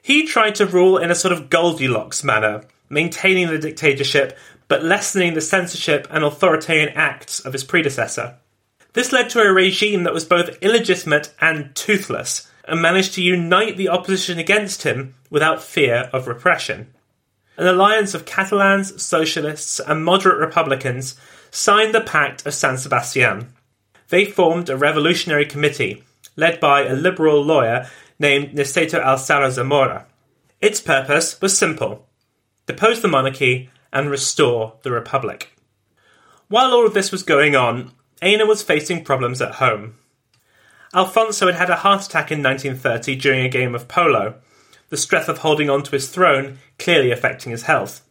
He 0.00 0.26
tried 0.26 0.54
to 0.54 0.66
rule 0.66 0.96
in 0.96 1.10
a 1.10 1.16
sort 1.16 1.32
of 1.32 1.50
Goldilocks 1.50 2.22
manner, 2.22 2.62
maintaining 2.88 3.48
the 3.48 3.58
dictatorship 3.58 4.38
but 4.68 4.84
lessening 4.84 5.34
the 5.34 5.40
censorship 5.40 6.06
and 6.10 6.22
authoritarian 6.22 6.90
acts 6.90 7.40
of 7.40 7.52
his 7.52 7.64
predecessor. 7.64 8.36
This 8.92 9.12
led 9.12 9.28
to 9.30 9.40
a 9.40 9.52
regime 9.52 10.04
that 10.04 10.14
was 10.14 10.24
both 10.24 10.56
illegitimate 10.62 11.34
and 11.40 11.74
toothless, 11.74 12.48
and 12.66 12.80
managed 12.80 13.14
to 13.14 13.22
unite 13.22 13.76
the 13.76 13.88
opposition 13.88 14.38
against 14.38 14.82
him 14.82 15.14
without 15.30 15.62
fear 15.62 16.08
of 16.12 16.26
repression. 16.26 16.92
An 17.56 17.66
alliance 17.66 18.14
of 18.14 18.24
Catalans, 18.24 19.02
socialists, 19.02 19.80
and 19.80 20.04
moderate 20.04 20.38
Republicans 20.38 21.16
signed 21.50 21.94
the 21.94 22.00
Pact 22.00 22.46
of 22.46 22.54
San 22.54 22.78
Sebastian. 22.78 23.52
They 24.08 24.24
formed 24.24 24.68
a 24.68 24.76
revolutionary 24.76 25.46
committee, 25.46 26.02
led 26.36 26.58
by 26.58 26.84
a 26.84 26.94
liberal 26.94 27.42
lawyer 27.42 27.88
named 28.18 28.54
Niceto 28.54 29.00
Alzara 29.00 29.50
Zamora. 29.50 30.06
Its 30.60 30.80
purpose 30.80 31.40
was 31.40 31.56
simple 31.56 32.06
depose 32.66 33.02
the 33.02 33.08
monarchy 33.08 33.68
and 33.92 34.10
restore 34.10 34.74
the 34.82 34.90
republic. 34.90 35.52
While 36.48 36.72
all 36.72 36.86
of 36.86 36.94
this 36.94 37.12
was 37.12 37.22
going 37.22 37.54
on, 37.54 37.92
Ena 38.22 38.46
was 38.46 38.62
facing 38.62 39.04
problems 39.04 39.42
at 39.42 39.56
home. 39.56 39.96
Alfonso 40.94 41.46
had 41.46 41.56
had 41.56 41.70
a 41.70 41.76
heart 41.76 42.04
attack 42.04 42.30
in 42.30 42.42
1930 42.42 43.16
during 43.16 43.44
a 43.44 43.48
game 43.48 43.74
of 43.74 43.88
polo, 43.88 44.36
the 44.90 44.96
stress 44.96 45.28
of 45.28 45.38
holding 45.38 45.68
on 45.68 45.82
to 45.82 45.90
his 45.90 46.08
throne 46.08 46.58
clearly 46.78 47.10
affecting 47.10 47.50
his 47.50 47.64
health. 47.64 48.02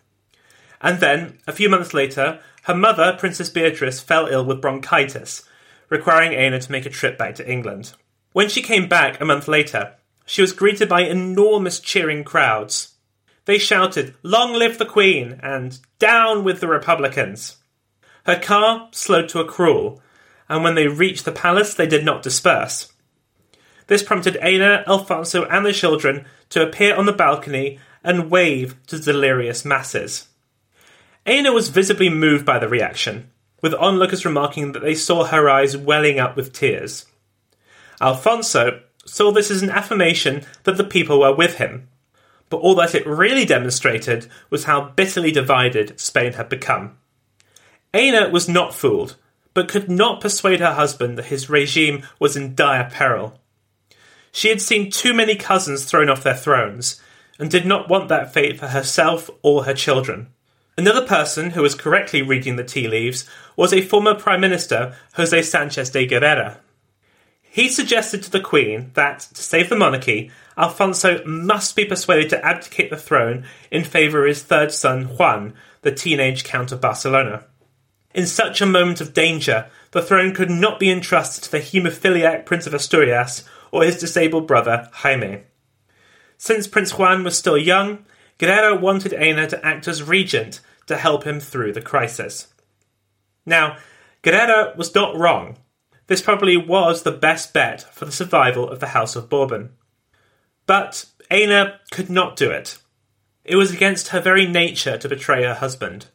And 0.81 0.99
then, 0.99 1.37
a 1.47 1.53
few 1.53 1.69
months 1.69 1.93
later, 1.93 2.41
her 2.63 2.75
mother, 2.75 3.15
Princess 3.17 3.49
Beatrice, 3.49 4.01
fell 4.01 4.27
ill 4.27 4.43
with 4.43 4.61
bronchitis, 4.61 5.43
requiring 5.89 6.33
Ena 6.33 6.59
to 6.59 6.71
make 6.71 6.85
a 6.85 6.89
trip 6.89 7.17
back 7.17 7.35
to 7.35 7.49
England. 7.49 7.93
When 8.33 8.49
she 8.49 8.61
came 8.61 8.89
back 8.89 9.21
a 9.21 9.25
month 9.25 9.47
later, 9.47 9.95
she 10.25 10.41
was 10.41 10.51
greeted 10.51 10.89
by 10.89 11.01
enormous 11.01 11.79
cheering 11.79 12.25
crowds. 12.25 12.95
They 13.45 13.57
shouted, 13.57 14.15
Long 14.23 14.53
live 14.53 14.77
the 14.77 14.85
Queen! 14.85 15.39
and 15.41 15.79
Down 15.99 16.43
with 16.43 16.59
the 16.59 16.67
Republicans! 16.67 17.57
Her 18.25 18.39
car 18.39 18.89
slowed 18.91 19.29
to 19.29 19.39
a 19.39 19.45
crawl, 19.45 20.01
and 20.53 20.63
when 20.63 20.75
they 20.75 20.87
reached 20.87 21.25
the 21.25 21.31
palace, 21.31 21.73
they 21.73 21.87
did 21.87 22.05
not 22.05 22.21
disperse. 22.21 22.93
This 23.87 24.03
prompted 24.03 24.37
Ena, 24.37 24.83
Alfonso, 24.85 25.45
and 25.45 25.65
the 25.65 25.73
children 25.73 26.25
to 26.49 26.61
appear 26.61 26.95
on 26.95 27.07
the 27.07 27.11
balcony 27.11 27.79
and 28.03 28.29
wave 28.29 28.75
to 28.85 28.99
the 28.99 29.13
delirious 29.13 29.65
masses. 29.65 30.27
Ena 31.25 31.51
was 31.51 31.69
visibly 31.69 32.07
moved 32.07 32.45
by 32.45 32.59
the 32.59 32.69
reaction, 32.69 33.31
with 33.63 33.73
onlookers 33.73 34.25
remarking 34.25 34.73
that 34.73 34.83
they 34.83 34.93
saw 34.93 35.23
her 35.23 35.49
eyes 35.49 35.75
welling 35.75 36.19
up 36.19 36.35
with 36.35 36.53
tears. 36.53 37.07
Alfonso 37.99 38.79
saw 39.05 39.31
this 39.31 39.49
as 39.49 39.63
an 39.63 39.71
affirmation 39.71 40.45
that 40.65 40.77
the 40.77 40.83
people 40.83 41.19
were 41.19 41.33
with 41.33 41.55
him, 41.55 41.87
but 42.51 42.57
all 42.57 42.75
that 42.75 42.93
it 42.93 43.07
really 43.07 43.43
demonstrated 43.43 44.27
was 44.51 44.65
how 44.65 44.89
bitterly 44.89 45.31
divided 45.31 45.99
Spain 45.99 46.33
had 46.33 46.47
become. 46.47 46.95
Ena 47.91 48.29
was 48.29 48.47
not 48.47 48.75
fooled 48.75 49.15
but 49.53 49.67
could 49.67 49.89
not 49.89 50.21
persuade 50.21 50.59
her 50.59 50.73
husband 50.73 51.17
that 51.17 51.25
his 51.25 51.49
regime 51.49 52.03
was 52.19 52.35
in 52.35 52.55
dire 52.55 52.89
peril. 52.91 53.39
She 54.31 54.49
had 54.49 54.61
seen 54.61 54.89
too 54.89 55.13
many 55.13 55.35
cousins 55.35 55.85
thrown 55.85 56.09
off 56.09 56.23
their 56.23 56.35
thrones, 56.35 56.99
and 57.39 57.49
did 57.49 57.65
not 57.65 57.89
want 57.89 58.09
that 58.09 58.33
fate 58.33 58.59
for 58.59 58.67
herself 58.67 59.29
or 59.41 59.63
her 59.63 59.73
children. 59.73 60.27
Another 60.77 61.05
person 61.05 61.51
who 61.51 61.61
was 61.61 61.75
correctly 61.75 62.21
reading 62.21 62.55
the 62.55 62.63
tea 62.63 62.87
leaves 62.87 63.29
was 63.55 63.73
a 63.73 63.81
former 63.81 64.15
Prime 64.15 64.41
Minister, 64.41 64.95
Jose 65.15 65.41
Sanchez 65.43 65.91
de 65.91 66.07
Guerrera. 66.07 66.57
He 67.43 67.69
suggested 67.69 68.23
to 68.23 68.31
the 68.31 68.39
Queen 68.39 68.89
that, 68.95 69.19
to 69.19 69.43
save 69.43 69.69
the 69.69 69.75
monarchy, 69.75 70.31
Alfonso 70.57 71.23
must 71.25 71.75
be 71.75 71.85
persuaded 71.85 72.29
to 72.29 72.43
abdicate 72.43 72.89
the 72.89 72.97
throne 72.97 73.45
in 73.69 73.83
favour 73.83 74.23
of 74.23 74.29
his 74.29 74.41
third 74.41 74.71
son, 74.71 75.05
Juan, 75.05 75.53
the 75.83 75.91
teenage 75.91 76.43
Count 76.43 76.71
of 76.71 76.81
Barcelona. 76.81 77.45
In 78.13 78.27
such 78.27 78.61
a 78.61 78.65
moment 78.65 79.01
of 79.01 79.13
danger, 79.13 79.69
the 79.91 80.01
throne 80.01 80.33
could 80.33 80.49
not 80.49 80.79
be 80.79 80.91
entrusted 80.91 81.43
to 81.43 81.51
the 81.51 81.59
haemophiliac 81.59 82.45
Prince 82.45 82.67
of 82.67 82.73
Asturias 82.73 83.43
or 83.71 83.83
his 83.83 83.99
disabled 83.99 84.47
brother, 84.47 84.89
Jaime. 84.93 85.43
Since 86.37 86.67
Prince 86.67 86.97
Juan 86.97 87.23
was 87.23 87.37
still 87.37 87.57
young, 87.57 88.05
Guerrero 88.37 88.77
wanted 88.77 89.13
Ena 89.13 89.47
to 89.47 89.65
act 89.65 89.87
as 89.87 90.03
regent 90.03 90.59
to 90.87 90.97
help 90.97 91.23
him 91.23 91.39
through 91.39 91.73
the 91.73 91.81
crisis. 91.81 92.53
Now, 93.45 93.77
Guerrero 94.21 94.73
was 94.75 94.93
not 94.93 95.15
wrong. 95.17 95.57
This 96.07 96.21
probably 96.21 96.57
was 96.57 97.03
the 97.03 97.11
best 97.11 97.53
bet 97.53 97.81
for 97.93 98.05
the 98.05 98.11
survival 98.11 98.69
of 98.69 98.79
the 98.79 98.87
House 98.87 99.15
of 99.15 99.29
Bourbon. 99.29 99.71
But 100.65 101.05
Ena 101.31 101.79
could 101.91 102.09
not 102.09 102.35
do 102.35 102.51
it. 102.51 102.77
It 103.43 103.55
was 103.55 103.73
against 103.73 104.09
her 104.09 104.21
very 104.21 104.45
nature 104.45 104.97
to 104.97 105.09
betray 105.09 105.43
her 105.43 105.55
husband. 105.55 106.07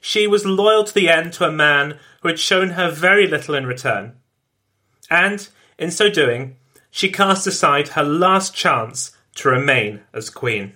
She 0.00 0.26
was 0.26 0.46
loyal 0.46 0.84
to 0.84 0.94
the 0.94 1.10
end 1.10 1.34
to 1.34 1.44
a 1.44 1.52
man 1.52 1.98
who 2.22 2.28
had 2.28 2.40
shown 2.40 2.70
her 2.70 2.90
very 2.90 3.26
little 3.26 3.54
in 3.54 3.66
return. 3.66 4.14
And, 5.10 5.46
in 5.78 5.90
so 5.90 6.08
doing, 6.08 6.56
she 6.90 7.10
cast 7.10 7.46
aside 7.46 7.88
her 7.88 8.02
last 8.02 8.54
chance 8.54 9.16
to 9.36 9.50
remain 9.50 10.00
as 10.14 10.30
queen. 10.30 10.72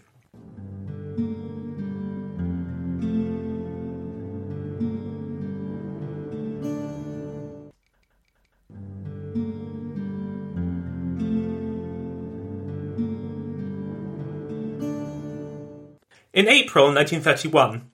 In 16.34 16.48
April 16.48 16.86
1931, 16.86 17.90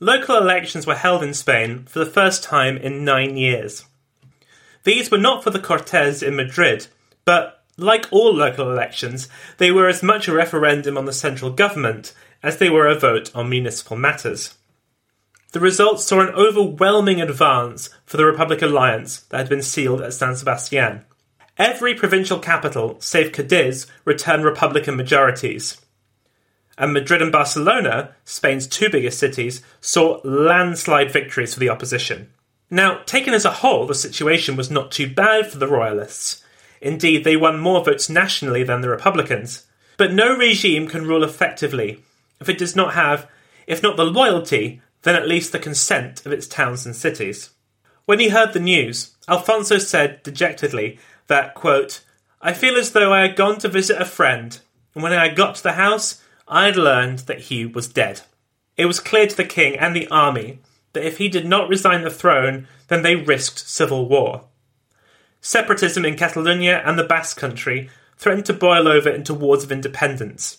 local 0.00 0.36
elections 0.36 0.86
were 0.86 0.94
held 0.94 1.22
in 1.22 1.34
Spain 1.34 1.84
for 1.86 1.98
the 1.98 2.10
first 2.10 2.42
time 2.42 2.76
in 2.76 3.04
nine 3.04 3.36
years. 3.36 3.84
These 4.84 5.10
were 5.10 5.18
not 5.18 5.42
for 5.42 5.50
the 5.50 5.58
Cortes 5.58 6.22
in 6.22 6.36
Madrid, 6.36 6.88
but, 7.24 7.62
like 7.76 8.06
all 8.10 8.34
local 8.34 8.70
elections, 8.70 9.28
they 9.58 9.70
were 9.70 9.88
as 9.88 10.02
much 10.02 10.28
a 10.28 10.34
referendum 10.34 10.98
on 10.98 11.06
the 11.06 11.12
central 11.12 11.50
government 11.50 12.12
as 12.42 12.58
they 12.58 12.68
were 12.68 12.86
a 12.86 12.98
vote 12.98 13.34
on 13.34 13.48
municipal 13.48 13.96
matters. 13.96 14.54
The 15.52 15.60
results 15.60 16.04
saw 16.04 16.20
an 16.20 16.34
overwhelming 16.34 17.20
advance 17.20 17.88
for 18.04 18.16
the 18.16 18.26
Republic 18.26 18.60
Alliance 18.60 19.20
that 19.30 19.38
had 19.38 19.48
been 19.48 19.62
sealed 19.62 20.02
at 20.02 20.12
San 20.12 20.36
Sebastian. 20.36 21.04
Every 21.56 21.94
provincial 21.94 22.40
capital, 22.40 22.96
save 23.00 23.32
Cadiz, 23.32 23.86
returned 24.04 24.44
Republican 24.44 24.96
majorities 24.96 25.80
and 26.76 26.92
Madrid 26.92 27.22
and 27.22 27.32
Barcelona, 27.32 28.14
Spain's 28.24 28.66
two 28.66 28.88
biggest 28.90 29.18
cities, 29.18 29.62
saw 29.80 30.20
landslide 30.24 31.10
victories 31.12 31.54
for 31.54 31.60
the 31.60 31.68
opposition. 31.68 32.30
Now, 32.70 33.02
taken 33.06 33.34
as 33.34 33.44
a 33.44 33.50
whole, 33.50 33.86
the 33.86 33.94
situation 33.94 34.56
was 34.56 34.70
not 34.70 34.90
too 34.90 35.08
bad 35.08 35.50
for 35.50 35.58
the 35.58 35.68
Royalists. 35.68 36.42
Indeed, 36.80 37.24
they 37.24 37.36
won 37.36 37.58
more 37.60 37.84
votes 37.84 38.08
nationally 38.08 38.64
than 38.64 38.80
the 38.80 38.88
Republicans. 38.88 39.66
But 39.96 40.12
no 40.12 40.36
regime 40.36 40.88
can 40.88 41.06
rule 41.06 41.22
effectively 41.22 42.02
if 42.40 42.48
it 42.48 42.58
does 42.58 42.74
not 42.74 42.94
have, 42.94 43.28
if 43.66 43.82
not 43.82 43.96
the 43.96 44.04
loyalty, 44.04 44.82
then 45.02 45.14
at 45.14 45.28
least 45.28 45.52
the 45.52 45.58
consent 45.58 46.26
of 46.26 46.32
its 46.32 46.46
towns 46.46 46.84
and 46.84 46.96
cities. 46.96 47.50
When 48.06 48.18
he 48.18 48.28
heard 48.28 48.52
the 48.52 48.60
news, 48.60 49.14
Alfonso 49.28 49.78
said 49.78 50.22
dejectedly 50.22 50.98
that, 51.28 51.54
quote, 51.54 52.04
I 52.42 52.52
feel 52.52 52.76
as 52.76 52.92
though 52.92 53.12
I 53.12 53.20
had 53.20 53.36
gone 53.36 53.58
to 53.60 53.68
visit 53.68 54.00
a 54.00 54.04
friend, 54.04 54.58
and 54.94 55.02
when 55.02 55.12
I 55.12 55.28
got 55.28 55.54
to 55.56 55.62
the 55.62 55.72
house, 55.72 56.22
I 56.46 56.66
had 56.66 56.76
learned 56.76 57.20
that 57.20 57.42
he 57.42 57.64
was 57.64 57.88
dead. 57.88 58.22
It 58.76 58.86
was 58.86 59.00
clear 59.00 59.26
to 59.26 59.36
the 59.36 59.44
king 59.44 59.76
and 59.76 59.94
the 59.94 60.08
army 60.08 60.58
that 60.92 61.06
if 61.06 61.18
he 61.18 61.28
did 61.28 61.46
not 61.46 61.68
resign 61.68 62.02
the 62.02 62.10
throne, 62.10 62.68
then 62.88 63.02
they 63.02 63.16
risked 63.16 63.68
civil 63.68 64.08
war. 64.08 64.44
Separatism 65.40 66.04
in 66.04 66.16
Catalonia 66.16 66.82
and 66.84 66.98
the 66.98 67.04
Basque 67.04 67.36
country 67.36 67.90
threatened 68.16 68.46
to 68.46 68.52
boil 68.52 68.88
over 68.88 69.08
into 69.08 69.34
wars 69.34 69.64
of 69.64 69.72
independence. 69.72 70.58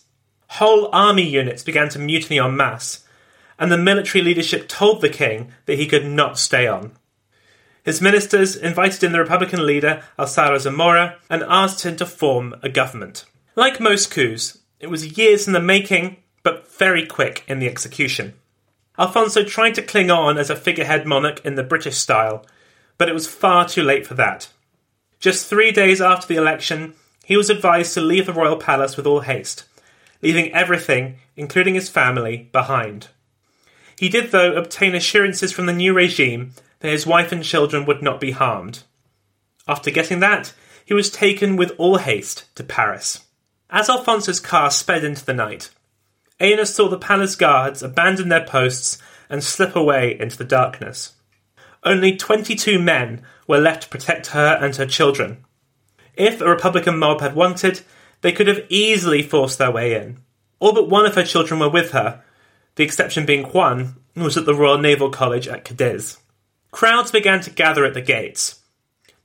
Whole 0.49 0.89
army 0.93 1.23
units 1.23 1.63
began 1.63 1.89
to 1.89 1.99
mutiny 1.99 2.39
en 2.39 2.55
masse, 2.55 3.03
and 3.57 3.71
the 3.71 3.77
military 3.77 4.23
leadership 4.23 4.67
told 4.67 5.01
the 5.01 5.09
king 5.09 5.51
that 5.65 5.79
he 5.79 5.87
could 5.87 6.05
not 6.05 6.37
stay 6.37 6.67
on. 6.67 6.91
His 7.83 8.01
ministers 8.01 8.55
invited 8.55 9.03
in 9.03 9.11
the 9.11 9.19
Republican 9.19 9.65
leader 9.65 10.03
Alcázar 10.17 10.59
Zamora 10.59 11.17
and 11.29 11.43
asked 11.43 11.85
him 11.85 11.95
to 11.97 12.05
form 12.05 12.55
a 12.63 12.69
government. 12.69 13.25
Like 13.55 13.79
most 13.79 14.11
coups, 14.11 14.59
it 14.85 14.91
was 14.91 15.17
years 15.17 15.47
in 15.47 15.53
the 15.53 15.59
making, 15.59 16.17
but 16.43 16.71
very 16.71 17.07
quick 17.07 17.43
in 17.47 17.57
the 17.57 17.67
execution. 17.67 18.35
Alfonso 18.99 19.43
tried 19.43 19.73
to 19.73 19.81
cling 19.81 20.11
on 20.11 20.37
as 20.37 20.51
a 20.51 20.55
figurehead 20.55 21.07
monarch 21.07 21.43
in 21.43 21.55
the 21.55 21.63
British 21.63 21.97
style, 21.97 22.45
but 22.99 23.09
it 23.09 23.15
was 23.15 23.25
far 23.25 23.67
too 23.67 23.81
late 23.81 24.05
for 24.05 24.13
that. 24.13 24.47
Just 25.19 25.47
three 25.47 25.71
days 25.71 26.01
after 26.01 26.27
the 26.27 26.35
election, 26.35 26.93
he 27.25 27.35
was 27.35 27.49
advised 27.49 27.95
to 27.95 28.01
leave 28.01 28.27
the 28.27 28.31
royal 28.33 28.57
palace 28.57 28.95
with 28.95 29.07
all 29.07 29.21
haste, 29.21 29.63
leaving 30.21 30.53
everything, 30.53 31.17
including 31.35 31.73
his 31.73 31.89
family, 31.89 32.47
behind. 32.51 33.07
He 33.97 34.07
did, 34.07 34.29
though, 34.29 34.53
obtain 34.53 34.93
assurances 34.93 35.51
from 35.51 35.65
the 35.65 35.73
new 35.73 35.95
regime 35.95 36.51
that 36.81 36.91
his 36.91 37.07
wife 37.07 37.31
and 37.31 37.43
children 37.43 37.87
would 37.87 38.03
not 38.03 38.19
be 38.19 38.33
harmed. 38.33 38.83
After 39.67 39.89
getting 39.89 40.19
that, 40.19 40.53
he 40.85 40.93
was 40.93 41.09
taken 41.09 41.55
with 41.55 41.73
all 41.79 41.97
haste 41.97 42.45
to 42.53 42.63
Paris. 42.63 43.24
As 43.69 43.89
Alfonso's 43.89 44.39
car 44.39 44.69
sped 44.69 45.03
into 45.03 45.25
the 45.25 45.33
night, 45.33 45.69
Ena 46.39 46.65
saw 46.65 46.87
the 46.87 46.97
palace 46.97 47.35
guards 47.35 47.81
abandon 47.81 48.29
their 48.29 48.45
posts 48.45 48.97
and 49.29 49.43
slip 49.43 49.75
away 49.75 50.17
into 50.19 50.37
the 50.37 50.43
darkness. 50.43 51.13
Only 51.83 52.15
22 52.15 52.79
men 52.79 53.23
were 53.47 53.59
left 53.59 53.83
to 53.83 53.89
protect 53.89 54.27
her 54.27 54.57
and 54.61 54.75
her 54.75 54.85
children. 54.85 55.43
If 56.15 56.41
a 56.41 56.49
Republican 56.49 56.97
mob 56.97 57.21
had 57.21 57.35
wanted, 57.35 57.81
they 58.21 58.31
could 58.31 58.47
have 58.47 58.65
easily 58.69 59.21
forced 59.21 59.57
their 59.57 59.71
way 59.71 59.95
in. 59.95 60.17
All 60.59 60.73
but 60.73 60.89
one 60.89 61.05
of 61.05 61.15
her 61.15 61.23
children 61.23 61.59
were 61.59 61.69
with 61.69 61.91
her, 61.91 62.23
the 62.75 62.83
exception 62.83 63.25
being 63.25 63.45
Juan, 63.45 63.95
who 64.15 64.23
was 64.23 64.37
at 64.37 64.45
the 64.45 64.55
Royal 64.55 64.77
Naval 64.77 65.09
College 65.09 65.47
at 65.47 65.65
Cadiz. 65.65 66.17
Crowds 66.71 67.11
began 67.11 67.41
to 67.41 67.49
gather 67.49 67.85
at 67.85 67.93
the 67.93 68.01
gates. 68.01 68.61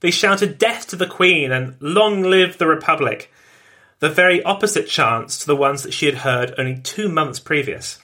They 0.01 0.11
shouted 0.11 0.59
death 0.59 0.87
to 0.89 0.97
the 0.97 1.07
Queen 1.07 1.53
and 1.53 1.77
long 1.81 2.23
live 2.23 2.59
the 2.59 2.67
Republic 2.67 3.31
the 4.01 4.09
very 4.09 4.43
opposite 4.43 4.89
chants 4.89 5.39
to 5.39 5.47
the 5.47 5.57
ones 5.57 5.83
that 5.83 5.93
she 5.93 6.07
had 6.07 6.17
heard 6.17 6.55
only 6.59 6.81
two 6.81 7.09
months 7.09 7.39
previous. 7.39 7.99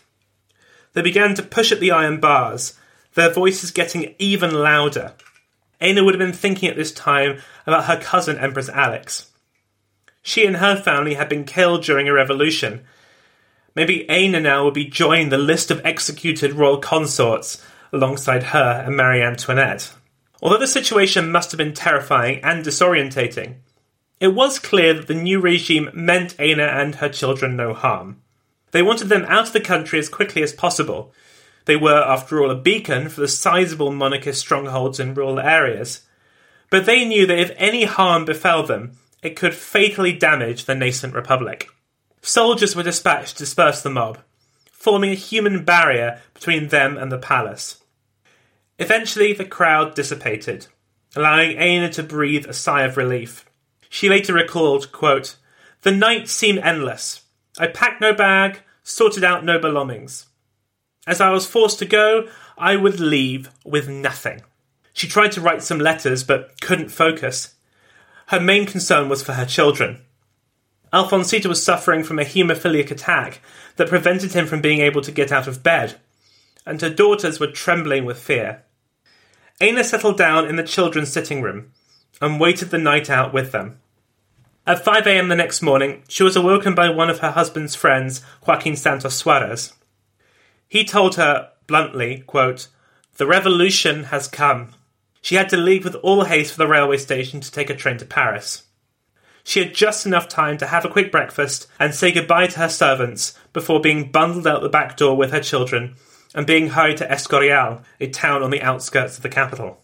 They 0.93 1.03
began 1.03 1.35
to 1.35 1.43
push 1.43 1.73
at 1.73 1.81
the 1.81 1.91
iron 1.91 2.21
bars, 2.21 2.79
their 3.15 3.33
voices 3.33 3.71
getting 3.71 4.15
even 4.19 4.55
louder. 4.55 5.15
Ena 5.81 6.05
would 6.05 6.15
have 6.15 6.19
been 6.19 6.33
thinking 6.33 6.69
at 6.69 6.77
this 6.77 6.93
time 6.93 7.41
about 7.67 7.85
her 7.85 7.99
cousin 7.99 8.39
Empress 8.39 8.69
Alex. 8.69 9.31
She 10.23 10.47
and 10.47 10.57
her 10.57 10.77
family 10.77 11.15
had 11.15 11.29
been 11.29 11.45
killed 11.45 11.83
during 11.85 12.09
a 12.09 12.13
revolution. 12.13 12.85
Maybe 13.75 14.09
Ena 14.09 14.41
now 14.41 14.65
would 14.65 14.75
be 14.75 14.87
joining 14.87 15.29
the 15.29 15.39
list 15.39 15.71
of 15.71 15.85
executed 15.85 16.53
royal 16.53 16.79
consorts 16.79 17.63
alongside 17.93 18.43
her 18.43 18.83
and 18.85 18.97
Marie 18.97 19.23
Antoinette. 19.23 19.93
Although 20.43 20.59
the 20.59 20.67
situation 20.67 21.31
must 21.31 21.53
have 21.53 21.59
been 21.59 21.75
terrifying 21.75 22.41
and 22.43 22.65
disorientating, 22.65 23.57
it 24.19 24.29
was 24.29 24.59
clear 24.59 24.95
that 24.95 25.09
the 25.09 25.15
new 25.15 25.41
regime 25.41 25.91
meant 25.93 26.39
Ena 26.41 26.65
and 26.65 26.97
her 26.97 27.09
children 27.09 27.57
no 27.57 27.75
harm. 27.75 28.23
They 28.71 28.83
wanted 28.83 29.09
them 29.09 29.25
out 29.27 29.49
of 29.49 29.53
the 29.53 29.61
country 29.61 29.99
as 29.99 30.09
quickly 30.09 30.43
as 30.43 30.53
possible. 30.53 31.13
They 31.67 31.77
were, 31.77 32.03
after 32.03 32.41
all, 32.41 32.51
a 32.51 32.55
beacon 32.55 33.09
for 33.09 33.21
the 33.21 33.29
sizable 33.29 33.93
monarchist 33.93 34.41
strongholds 34.41 35.01
in 35.01 35.15
rural 35.15 35.39
areas. 35.39 36.03
But 36.71 36.87
they 36.87 37.05
knew 37.05 37.27
that 37.27 37.39
if 37.39 37.53
any 37.57 37.85
harm 37.85 38.25
befell 38.25 38.63
them, 38.63 38.93
it 39.23 39.37
could 39.37 39.55
fatally 39.55 40.13
damage 40.13 40.65
the 40.65 40.75
nascent 40.75 41.15
republic. 41.15 41.69
Soldiers 42.23 42.75
were 42.75 42.83
dispatched 42.83 43.37
to 43.37 43.45
disperse 43.45 43.83
the 43.83 43.91
mob, 43.91 44.19
forming 44.73 45.11
a 45.11 45.15
human 45.15 45.65
barrier 45.65 46.21
between 46.35 46.69
them 46.69 46.97
and 46.97 47.11
the 47.11 47.19
palace. 47.19 47.83
Eventually, 48.79 49.33
the 49.33 49.45
crowd 49.45 49.95
dissipated, 49.95 50.67
allowing 51.15 51.57
Ena 51.57 51.91
to 51.93 52.03
breathe 52.03 52.47
a 52.47 52.53
sigh 52.53 52.83
of 52.83 52.97
relief. 52.97 53.46
She 53.89 54.09
later 54.09 54.35
recalled, 54.35 54.93
quote, 54.93 55.37
The 55.83 55.91
night 55.91 56.29
seemed 56.29 56.59
endless. 56.59 57.23
I 57.59 57.67
packed 57.69 58.01
no 58.01 58.13
bag, 58.13 58.61
sorted 58.83 59.25
out 59.25 59.45
no 59.45 59.59
belongings. 59.59 60.27
As 61.07 61.21
I 61.21 61.31
was 61.31 61.47
forced 61.47 61.79
to 61.79 61.87
go, 61.87 62.29
I 62.59 62.77
would 62.77 63.01
leave 63.01 63.51
with 63.65 63.89
nothing. 63.89 64.43
She 64.93 65.07
tried 65.07 65.33
to 65.33 65.41
write 65.41 65.63
some 65.63 65.79
letters 65.79 66.25
but 66.25 66.61
couldn't 66.61 66.89
focus. 66.89 67.55
Her 68.29 68.41
main 68.41 68.67
concern 68.67 69.09
was 69.09 69.23
for 69.23 69.35
her 69.35 69.45
children. 69.45 70.03
Alfonsito 70.93 71.47
was 71.47 71.63
suffering 71.63 72.03
from 72.03 72.19
a 72.19 72.25
haemophiliac 72.25 72.91
attack 72.91 73.41
that 73.77 73.89
prevented 73.89 74.33
him 74.33 74.47
from 74.47 74.61
being 74.61 74.81
able 74.81 75.03
to 75.03 75.13
get 75.13 75.31
out 75.31 75.47
of 75.47 75.63
bed. 75.63 76.01
and 76.69 76.81
her 76.81 76.91
daughters 76.91 77.39
were 77.39 77.47
trembling 77.47 78.05
with 78.05 78.19
fear. 78.19 78.65
Ena 79.61 79.85
settled 79.85 80.19
down 80.19 80.49
in 80.49 80.57
the 80.57 80.65
children's 80.65 81.13
sitting 81.13 81.41
room 81.41 81.71
and 82.21 82.41
waited 82.41 82.71
the 82.71 82.79
night 82.79 83.11
out 83.11 83.33
with 83.33 83.53
them. 83.53 83.79
At 84.67 84.85
5 84.85 85.07
a.m. 85.07 85.29
the 85.29 85.37
next 85.37 85.63
morning, 85.63 86.03
she 86.09 86.25
was 86.25 86.35
awoken 86.35 86.75
by 86.75 86.89
one 86.89 87.09
of 87.09 87.21
her 87.21 87.31
husband's 87.31 87.77
friends, 87.77 88.23
Joaquin 88.47 88.75
Santos 88.75 89.15
Suarez. 89.15 89.73
He 90.69 90.85
told 90.85 91.15
her 91.15 91.51
bluntly, 91.67 92.25
quote, 92.27 92.69
The 93.17 93.27
revolution 93.27 94.05
has 94.05 94.27
come. 94.27 94.75
She 95.21 95.37
had 95.37 95.49
to 95.51 95.57
leave 95.57 95.85
with 95.85 95.95
all 95.97 96.25
haste 96.25 96.53
for 96.53 96.59
the 96.59 96.67
railway 96.67 96.97
station 96.97 97.41
to 97.41 97.53
take 97.53 97.71
a 97.71 97.77
train 97.77 97.99
to 97.99 98.05
Paris. 98.05 98.65
She 99.45 99.61
had 99.61 99.75
just 99.75 100.07
enough 100.07 100.29
time 100.29 100.59
to 100.59 100.67
have 100.67 100.85
a 100.85 100.89
quick 100.89 101.13
breakfast 101.13 101.69
and 101.79 101.95
say 101.95 102.11
goodbye 102.11 102.49
to 102.49 102.59
her 102.59 102.69
servants 102.69 103.39
before 103.53 103.81
being 103.81 104.11
bundled 104.11 104.49
out 104.49 104.63
the 104.63 104.69
back 104.69 104.97
door 104.97 105.17
with 105.17 105.31
her 105.31 105.41
children 105.41 105.95
and 106.35 106.45
being 106.45 106.71
hurried 106.71 106.97
to 106.97 107.07
Escorial, 107.07 107.83
a 108.01 108.09
town 108.09 108.43
on 108.43 108.51
the 108.51 108.63
outskirts 108.63 109.17
of 109.17 109.23
the 109.23 109.29
capital. 109.29 109.81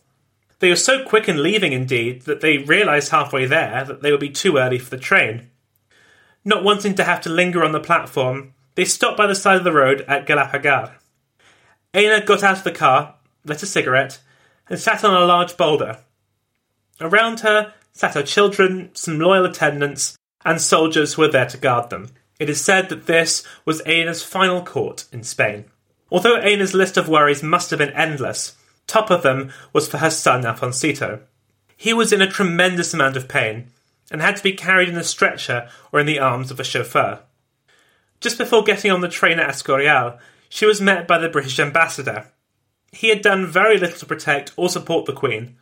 They 0.62 0.70
were 0.70 0.76
so 0.76 1.04
quick 1.04 1.28
in 1.28 1.42
leaving, 1.42 1.72
indeed, 1.72 2.22
that 2.22 2.40
they 2.40 2.58
realised 2.58 3.10
halfway 3.10 3.46
there 3.46 3.84
that 3.84 4.00
they 4.00 4.12
would 4.12 4.20
be 4.20 4.30
too 4.30 4.58
early 4.58 4.78
for 4.78 4.90
the 4.90 4.96
train. 4.96 5.50
Not 6.44 6.62
wanting 6.62 6.94
to 6.94 7.02
have 7.02 7.20
to 7.22 7.30
linger 7.30 7.64
on 7.64 7.72
the 7.72 7.80
platform, 7.80 8.54
they 8.76 8.84
stopped 8.84 9.16
by 9.16 9.26
the 9.26 9.34
side 9.34 9.56
of 9.56 9.64
the 9.64 9.72
road 9.72 10.02
at 10.06 10.24
Galapagar. 10.24 10.92
Ena 11.92 12.24
got 12.24 12.44
out 12.44 12.58
of 12.58 12.62
the 12.62 12.70
car, 12.70 13.16
lit 13.44 13.64
a 13.64 13.66
cigarette, 13.66 14.20
and 14.68 14.78
sat 14.78 15.02
on 15.02 15.20
a 15.20 15.26
large 15.26 15.56
boulder. 15.56 15.98
Around 17.00 17.40
her 17.40 17.74
sat 17.92 18.14
her 18.14 18.22
children, 18.22 18.90
some 18.94 19.18
loyal 19.18 19.44
attendants, 19.44 20.16
and 20.44 20.60
soldiers 20.60 21.14
who 21.14 21.22
were 21.22 21.28
there 21.28 21.48
to 21.48 21.56
guard 21.56 21.90
them. 21.90 22.10
It 22.38 22.48
is 22.48 22.60
said 22.60 22.88
that 22.90 23.06
this 23.06 23.44
was 23.64 23.80
Ena's 23.80 24.22
final 24.22 24.62
court 24.62 25.06
in 25.10 25.24
Spain. 25.24 25.64
Although 26.08 26.36
Ena's 26.36 26.72
list 26.72 26.96
of 26.96 27.08
worries 27.08 27.42
must 27.42 27.70
have 27.70 27.80
been 27.80 27.90
endless, 27.94 28.56
top 28.86 29.10
of 29.10 29.22
them 29.22 29.52
was 29.72 29.88
for 29.88 29.98
her 29.98 30.10
son 30.10 30.42
Alfonsito. 30.42 31.20
He 31.76 31.92
was 31.92 32.12
in 32.12 32.22
a 32.22 32.30
tremendous 32.30 32.94
amount 32.94 33.16
of 33.16 33.28
pain 33.28 33.70
and 34.10 34.20
had 34.20 34.36
to 34.36 34.42
be 34.42 34.52
carried 34.52 34.88
in 34.88 34.96
a 34.96 35.04
stretcher 35.04 35.68
or 35.90 36.00
in 36.00 36.06
the 36.06 36.18
arms 36.18 36.50
of 36.50 36.60
a 36.60 36.64
chauffeur. 36.64 37.20
Just 38.20 38.38
before 38.38 38.62
getting 38.62 38.90
on 38.90 39.00
the 39.00 39.08
train 39.08 39.40
at 39.40 39.50
Escorial, 39.50 40.18
she 40.48 40.66
was 40.66 40.80
met 40.80 41.08
by 41.08 41.18
the 41.18 41.28
British 41.28 41.58
ambassador. 41.58 42.28
He 42.92 43.08
had 43.08 43.22
done 43.22 43.46
very 43.46 43.78
little 43.78 43.98
to 43.98 44.06
protect 44.06 44.52
or 44.56 44.68
support 44.68 45.06
the 45.06 45.12
Queen. 45.12 45.56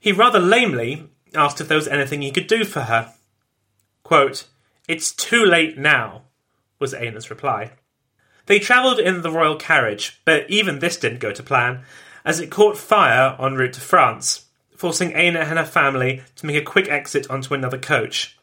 He 0.00 0.12
rather 0.12 0.40
lamely 0.40 1.08
asked 1.34 1.60
if 1.60 1.68
there 1.68 1.76
was 1.76 1.86
anything 1.86 2.22
he 2.22 2.30
could 2.30 2.46
do 2.46 2.64
for 2.64 2.82
her. 2.82 3.12
Quote, 4.02 4.46
It's 4.88 5.12
too 5.12 5.44
late 5.44 5.78
now, 5.78 6.22
was 6.78 6.94
Ena's 6.94 7.30
reply. 7.30 7.72
They 8.46 8.58
travelled 8.58 8.98
in 8.98 9.22
the 9.22 9.30
royal 9.30 9.56
carriage, 9.56 10.20
but 10.24 10.50
even 10.50 10.78
this 10.78 10.96
didn't 10.96 11.20
go 11.20 11.32
to 11.32 11.42
plan, 11.42 11.84
as 12.24 12.40
it 12.40 12.50
caught 12.50 12.76
fire 12.76 13.36
en 13.38 13.54
route 13.54 13.74
to 13.74 13.80
France, 13.80 14.46
forcing 14.76 15.12
Ena 15.12 15.40
and 15.40 15.58
her 15.58 15.64
family 15.64 16.22
to 16.36 16.46
make 16.46 16.56
a 16.56 16.62
quick 16.62 16.88
exit 16.88 17.30
onto 17.30 17.54
another 17.54 17.78
coach. 17.78 18.38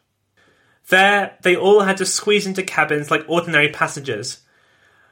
There, 0.88 1.36
they 1.42 1.56
all 1.56 1.80
had 1.80 1.98
to 1.98 2.06
squeeze 2.06 2.46
into 2.46 2.62
cabins 2.62 3.10
like 3.10 3.24
ordinary 3.28 3.68
passengers, 3.68 4.40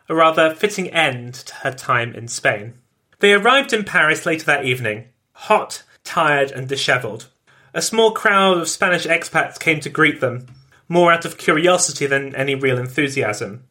a 0.09 0.15
rather 0.15 0.55
fitting 0.55 0.89
end 0.91 1.35
to 1.35 1.55
her 1.57 1.73
time 1.73 2.15
in 2.15 2.29
Spain. 2.29 2.75
They 3.19 3.33
arrived 3.33 3.73
in 3.73 3.85
Paris 3.85 4.25
later 4.25 4.45
that 4.47 4.65
evening, 4.65 5.09
hot, 5.33 5.83
tired, 6.05 6.51
and 6.51 6.69
dishevelled. 6.69 7.29
A 7.75 7.83
small 7.83 8.13
crowd 8.13 8.59
of 8.59 8.69
Spanish 8.69 9.07
expats 9.07 9.59
came 9.59 9.81
to 9.81 9.91
greet 9.91 10.21
them, 10.21 10.47
more 10.89 11.13
out 11.13 11.25
of 11.25 11.39
curiosity 11.39 12.07
than 12.07 12.35
any 12.35 12.55
real 12.55 12.79
enthusiasm. 12.79 13.65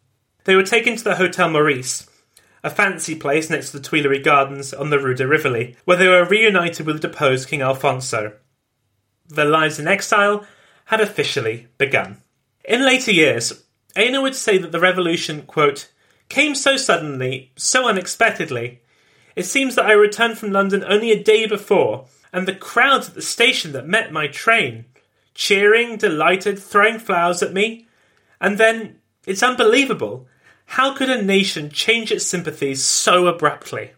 They 0.43 0.55
were 0.55 0.63
taken 0.63 0.95
to 0.95 1.03
the 1.03 1.15
Hotel 1.15 1.49
Meurice, 1.49 2.07
a 2.65 2.69
fancy 2.71 3.13
place 3.13 3.47
next 3.47 3.69
to 3.69 3.77
the 3.77 3.87
Tuileries 3.87 4.23
Gardens 4.23 4.73
on 4.73 4.89
the 4.89 4.97
Rue 4.97 5.13
de 5.13 5.27
Rivoli, 5.27 5.75
where 5.85 5.97
they 5.97 6.07
were 6.07 6.25
reunited 6.25 6.87
with 6.87 6.99
the 6.99 7.07
deposed 7.07 7.47
King 7.47 7.61
Alfonso. 7.61 8.33
Their 9.27 9.45
lives 9.45 9.77
in 9.77 9.87
exile 9.87 10.43
had 10.85 10.99
officially 10.99 11.67
begun. 11.77 12.23
In 12.63 12.83
later 12.83 13.11
years, 13.11 13.63
Ena 13.95 14.19
would 14.19 14.33
say 14.33 14.57
that 14.57 14.71
the 14.71 14.79
revolution, 14.79 15.43
quote, 15.43 15.91
came 16.27 16.55
so 16.55 16.75
suddenly, 16.75 17.51
so 17.55 17.87
unexpectedly. 17.87 18.81
It 19.35 19.45
seems 19.45 19.75
that 19.75 19.85
I 19.85 19.91
returned 19.91 20.39
from 20.39 20.51
London 20.51 20.83
only 20.87 21.11
a 21.11 21.23
day 21.23 21.45
before, 21.45 22.07
and 22.33 22.47
the 22.47 22.55
crowds 22.55 23.09
at 23.09 23.13
the 23.13 23.21
station 23.21 23.73
that 23.73 23.87
met 23.87 24.11
my 24.11 24.25
train, 24.25 24.85
cheering, 25.35 25.97
delighted, 25.97 26.57
throwing 26.57 26.97
flowers 26.97 27.43
at 27.43 27.53
me. 27.53 27.87
And 28.41 28.57
then, 28.57 29.01
it's 29.27 29.43
unbelievable. 29.43 30.27
How 30.65 30.95
could 30.95 31.09
a 31.09 31.21
nation 31.21 31.69
change 31.69 32.11
its 32.11 32.25
sympathies 32.25 32.83
so 32.83 33.27
abruptly? 33.27 33.91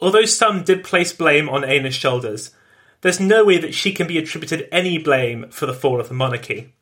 Although 0.00 0.24
some 0.24 0.64
did 0.64 0.84
place 0.84 1.12
blame 1.12 1.48
on 1.48 1.64
Ena's 1.64 1.94
shoulders, 1.94 2.52
there's 3.00 3.20
no 3.20 3.44
way 3.44 3.58
that 3.58 3.74
she 3.74 3.92
can 3.92 4.06
be 4.06 4.18
attributed 4.18 4.68
any 4.72 4.98
blame 4.98 5.48
for 5.50 5.66
the 5.66 5.74
fall 5.74 6.00
of 6.00 6.08
the 6.08 6.14
monarchy. 6.14 6.72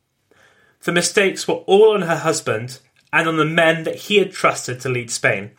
The 0.83 0.91
mistakes 0.91 1.47
were 1.47 1.55
all 1.65 1.93
on 1.93 2.03
her 2.03 2.17
husband 2.17 2.79
and 3.13 3.27
on 3.27 3.37
the 3.37 3.45
men 3.45 3.83
that 3.83 3.95
he 3.95 4.17
had 4.17 4.31
trusted 4.31 4.79
to 4.81 4.89
lead 4.89 5.11
Spain. 5.11 5.51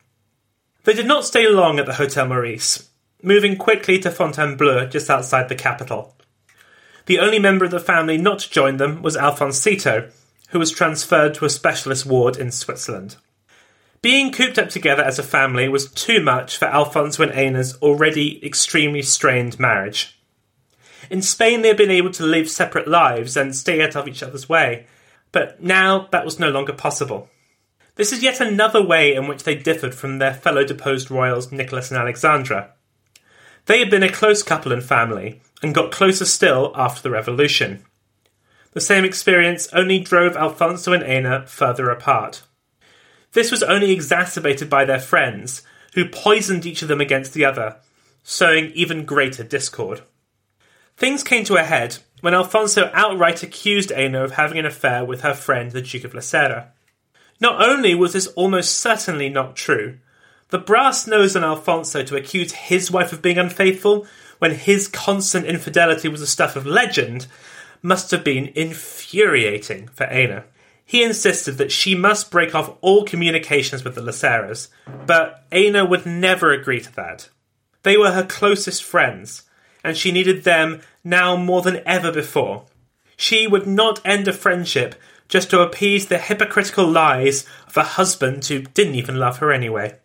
They 0.84 0.94
did 0.94 1.06
not 1.06 1.24
stay 1.24 1.48
long 1.48 1.78
at 1.78 1.86
the 1.86 1.94
Hotel 1.94 2.26
Meurice, 2.26 2.88
moving 3.22 3.56
quickly 3.56 3.98
to 4.00 4.10
Fontainebleau 4.10 4.86
just 4.86 5.10
outside 5.10 5.48
the 5.48 5.54
capital. 5.54 6.16
The 7.06 7.18
only 7.18 7.38
member 7.38 7.64
of 7.64 7.70
the 7.70 7.80
family 7.80 8.18
not 8.18 8.40
to 8.40 8.50
join 8.50 8.76
them 8.76 9.02
was 9.02 9.16
Alfonsito, 9.16 10.12
who 10.50 10.58
was 10.58 10.70
transferred 10.70 11.34
to 11.34 11.44
a 11.44 11.50
specialist 11.50 12.06
ward 12.06 12.36
in 12.36 12.50
Switzerland. 12.50 13.16
Being 14.00 14.32
cooped 14.32 14.58
up 14.58 14.68
together 14.68 15.02
as 15.02 15.18
a 15.18 15.24
family 15.24 15.68
was 15.68 15.90
too 15.90 16.22
much 16.22 16.56
for 16.56 16.66
Alfonso 16.66 17.22
and 17.22 17.32
Ena's 17.32 17.76
already 17.82 18.44
extremely 18.44 19.02
strained 19.02 19.58
marriage. 19.58 20.20
In 21.10 21.22
Spain, 21.22 21.62
they 21.62 21.68
had 21.68 21.76
been 21.76 21.90
able 21.90 22.12
to 22.12 22.22
live 22.22 22.48
separate 22.48 22.86
lives 22.86 23.36
and 23.36 23.56
stay 23.56 23.82
out 23.82 23.96
of 23.96 24.06
each 24.06 24.22
other's 24.22 24.48
way, 24.48 24.86
but 25.32 25.62
now 25.62 26.08
that 26.12 26.24
was 26.24 26.38
no 26.38 26.50
longer 26.50 26.72
possible. 26.72 27.28
This 27.96 28.12
is 28.12 28.22
yet 28.22 28.40
another 28.40 28.82
way 28.82 29.14
in 29.14 29.26
which 29.26 29.42
they 29.42 29.56
differed 29.56 29.94
from 29.94 30.18
their 30.18 30.34
fellow 30.34 30.64
deposed 30.64 31.10
royals 31.10 31.50
Nicholas 31.50 31.90
and 31.90 31.98
Alexandra. 31.98 32.72
They 33.66 33.80
had 33.80 33.90
been 33.90 34.04
a 34.04 34.12
close 34.12 34.42
couple 34.42 34.72
and 34.72 34.82
family, 34.82 35.40
and 35.62 35.74
got 35.74 35.90
closer 35.90 36.24
still 36.24 36.72
after 36.76 37.02
the 37.02 37.10
revolution. 37.10 37.84
The 38.72 38.80
same 38.80 39.04
experience 39.04 39.68
only 39.72 39.98
drove 39.98 40.36
Alfonso 40.36 40.92
and 40.92 41.02
Ena 41.02 41.46
further 41.46 41.90
apart. 41.90 42.42
This 43.32 43.50
was 43.50 43.62
only 43.62 43.90
exacerbated 43.90 44.70
by 44.70 44.84
their 44.84 45.00
friends, 45.00 45.62
who 45.94 46.08
poisoned 46.08 46.66
each 46.66 46.82
of 46.82 46.88
them 46.88 47.00
against 47.00 47.34
the 47.34 47.44
other, 47.44 47.76
sowing 48.22 48.70
even 48.72 49.04
greater 49.04 49.42
discord. 49.42 50.02
Things 50.96 51.22
came 51.22 51.44
to 51.44 51.56
a 51.56 51.62
head 51.62 51.98
when 52.20 52.34
Alfonso 52.34 52.90
outright 52.92 53.42
accused 53.42 53.92
Ena 53.92 54.24
of 54.24 54.32
having 54.32 54.58
an 54.58 54.66
affair 54.66 55.04
with 55.04 55.20
her 55.20 55.34
friend 55.34 55.70
the 55.70 55.82
Duke 55.82 56.04
of 56.04 56.12
Lécera. 56.12 56.68
Not 57.40 57.62
only 57.62 57.94
was 57.94 58.12
this 58.12 58.26
almost 58.28 58.78
certainly 58.78 59.28
not 59.28 59.54
true, 59.54 59.98
the 60.48 60.58
brass 60.58 61.06
nose 61.06 61.36
on 61.36 61.44
Alfonso 61.44 62.02
to 62.02 62.16
accuse 62.16 62.52
his 62.52 62.90
wife 62.90 63.12
of 63.12 63.22
being 63.22 63.38
unfaithful 63.38 64.06
when 64.38 64.54
his 64.54 64.88
constant 64.88 65.46
infidelity 65.46 66.08
was 66.08 66.20
the 66.20 66.26
stuff 66.26 66.56
of 66.56 66.66
legend 66.66 67.26
must 67.82 68.10
have 68.10 68.24
been 68.24 68.50
infuriating 68.54 69.88
for 69.88 70.04
Ena. 70.04 70.44
He 70.88 71.02
insisted 71.02 71.58
that 71.58 71.70
she 71.70 71.94
must 71.94 72.30
break 72.30 72.54
off 72.54 72.74
all 72.80 73.04
communications 73.04 73.84
with 73.84 73.94
the 73.94 74.00
Léceras, 74.00 74.68
but 75.04 75.44
Ena 75.52 75.84
would 75.84 76.06
never 76.06 76.50
agree 76.50 76.80
to 76.80 76.94
that. 76.94 77.28
They 77.82 77.98
were 77.98 78.12
her 78.12 78.24
closest 78.24 78.82
friends, 78.82 79.42
and 79.84 79.98
she 79.98 80.12
needed 80.12 80.44
them 80.44 80.80
now 81.04 81.36
more 81.36 81.60
than 81.60 81.82
ever 81.84 82.10
before. 82.10 82.64
She 83.18 83.46
would 83.46 83.66
not 83.66 84.00
end 84.02 84.28
a 84.28 84.32
friendship 84.32 84.94
just 85.28 85.50
to 85.50 85.60
appease 85.60 86.06
the 86.06 86.16
hypocritical 86.16 86.88
lies 86.88 87.44
of 87.66 87.76
a 87.76 87.82
husband 87.82 88.46
who 88.46 88.62
didn't 88.62 88.94
even 88.94 89.18
love 89.18 89.40
her 89.40 89.52
anyway. 89.52 89.98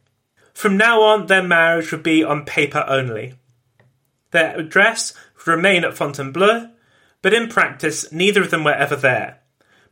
From 0.53 0.75
now 0.75 1.01
on, 1.01 1.27
their 1.27 1.41
marriage 1.43 1.93
would 1.93 2.03
be 2.03 2.25
on 2.25 2.43
paper 2.43 2.83
only. 2.89 3.35
Their 4.31 4.59
address 4.59 5.13
would 5.37 5.47
remain 5.47 5.85
at 5.85 5.95
Fontainebleau, 5.95 6.71
but 7.21 7.33
in 7.33 7.47
practice, 7.47 8.11
neither 8.11 8.41
of 8.41 8.51
them 8.51 8.65
were 8.65 8.73
ever 8.73 8.97
there 8.97 9.39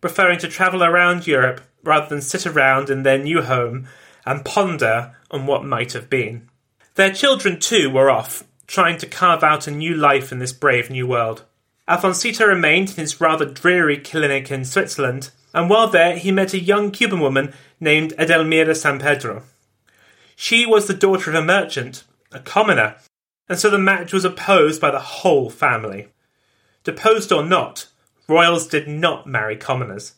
preferring 0.01 0.39
to 0.39 0.47
travel 0.47 0.83
around 0.83 1.27
Europe 1.27 1.61
rather 1.83 2.07
than 2.09 2.21
sit 2.21 2.45
around 2.45 2.89
in 2.89 3.03
their 3.03 3.17
new 3.17 3.41
home 3.41 3.87
and 4.25 4.45
ponder 4.45 5.15
on 5.29 5.45
what 5.45 5.63
might 5.63 5.93
have 5.93 6.09
been. 6.09 6.49
Their 6.95 7.13
children, 7.13 7.59
too, 7.59 7.89
were 7.89 8.09
off, 8.09 8.43
trying 8.67 8.97
to 8.97 9.07
carve 9.07 9.43
out 9.43 9.67
a 9.67 9.71
new 9.71 9.95
life 9.95 10.31
in 10.31 10.39
this 10.39 10.53
brave 10.53 10.89
new 10.89 11.07
world. 11.07 11.45
Alfonsito 11.87 12.47
remained 12.47 12.89
in 12.89 12.95
his 12.95 13.19
rather 13.19 13.45
dreary 13.45 13.97
clinic 13.97 14.51
in 14.51 14.65
Switzerland, 14.65 15.31
and 15.53 15.69
while 15.69 15.87
there 15.87 16.17
he 16.17 16.31
met 16.31 16.53
a 16.53 16.59
young 16.59 16.91
Cuban 16.91 17.19
woman 17.19 17.53
named 17.79 18.13
Edelmira 18.17 18.75
Sampedro. 18.75 19.43
She 20.35 20.65
was 20.65 20.87
the 20.87 20.93
daughter 20.93 21.29
of 21.29 21.35
a 21.35 21.41
merchant, 21.41 22.03
a 22.31 22.39
commoner, 22.39 22.95
and 23.49 23.59
so 23.59 23.69
the 23.69 23.77
match 23.77 24.13
was 24.13 24.23
opposed 24.23 24.79
by 24.79 24.91
the 24.91 24.99
whole 24.99 25.49
family. 25.49 26.07
Deposed 26.83 27.31
or 27.31 27.43
not, 27.43 27.87
royals 28.31 28.67
did 28.67 28.87
not 28.87 29.27
marry 29.27 29.55
commoners. 29.55 30.13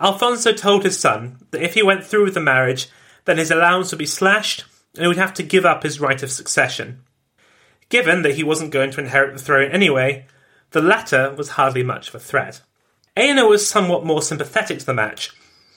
Alfonso 0.00 0.52
told 0.52 0.84
his 0.84 0.98
son 0.98 1.38
that 1.52 1.62
if 1.62 1.74
he 1.74 1.82
went 1.82 2.04
through 2.04 2.24
with 2.24 2.34
the 2.34 2.40
marriage, 2.40 2.88
then 3.24 3.38
his 3.38 3.50
allowance 3.50 3.92
would 3.92 3.98
be 3.98 4.06
slashed 4.06 4.64
and 4.94 5.02
he 5.02 5.08
would 5.08 5.16
have 5.16 5.32
to 5.34 5.42
give 5.42 5.64
up 5.64 5.82
his 5.82 6.00
right 6.00 6.22
of 6.22 6.30
succession. 6.30 7.02
Given 7.88 8.22
that 8.22 8.34
he 8.34 8.42
wasn't 8.42 8.72
going 8.72 8.90
to 8.92 9.00
inherit 9.00 9.32
the 9.32 9.42
throne 9.42 9.70
anyway, 9.70 10.26
the 10.72 10.82
latter 10.82 11.34
was 11.36 11.50
hardly 11.50 11.82
much 11.82 12.08
of 12.08 12.14
a 12.14 12.18
threat. 12.18 12.60
Ena 13.16 13.46
was 13.46 13.66
somewhat 13.66 14.04
more 14.04 14.22
sympathetic 14.22 14.78
to 14.78 14.86
the 14.86 14.94
match, 14.94 15.30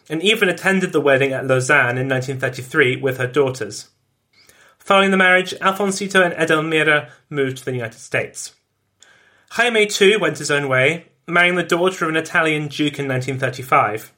and 0.09 0.21
even 0.23 0.47
attended 0.47 0.93
the 0.93 1.01
wedding 1.01 1.33
at 1.33 1.45
Lausanne 1.45 1.97
in 1.97 2.07
1933 2.07 2.97
with 2.97 3.17
her 3.17 3.27
daughters. 3.27 3.89
Following 4.79 5.11
the 5.11 5.17
marriage, 5.17 5.53
Alfonsito 5.55 6.23
and 6.23 6.33
Edelmira 6.33 7.09
moved 7.29 7.57
to 7.57 7.65
the 7.65 7.73
United 7.73 7.99
States. 7.99 8.55
Jaime 9.51 9.85
too 9.87 10.17
went 10.19 10.37
his 10.37 10.51
own 10.51 10.69
way, 10.69 11.07
marrying 11.27 11.55
the 11.55 11.63
daughter 11.63 12.05
of 12.05 12.09
an 12.09 12.17
Italian 12.17 12.67
duke 12.67 12.99
in 12.99 13.07
1935. 13.07 14.11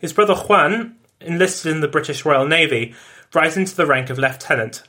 His 0.00 0.12
brother 0.12 0.34
Juan 0.34 0.96
enlisted 1.20 1.72
in 1.72 1.80
the 1.80 1.88
British 1.88 2.24
Royal 2.24 2.46
Navy, 2.46 2.94
rising 3.34 3.64
to 3.64 3.76
the 3.76 3.86
rank 3.86 4.10
of 4.10 4.18
lieutenant. 4.18 4.82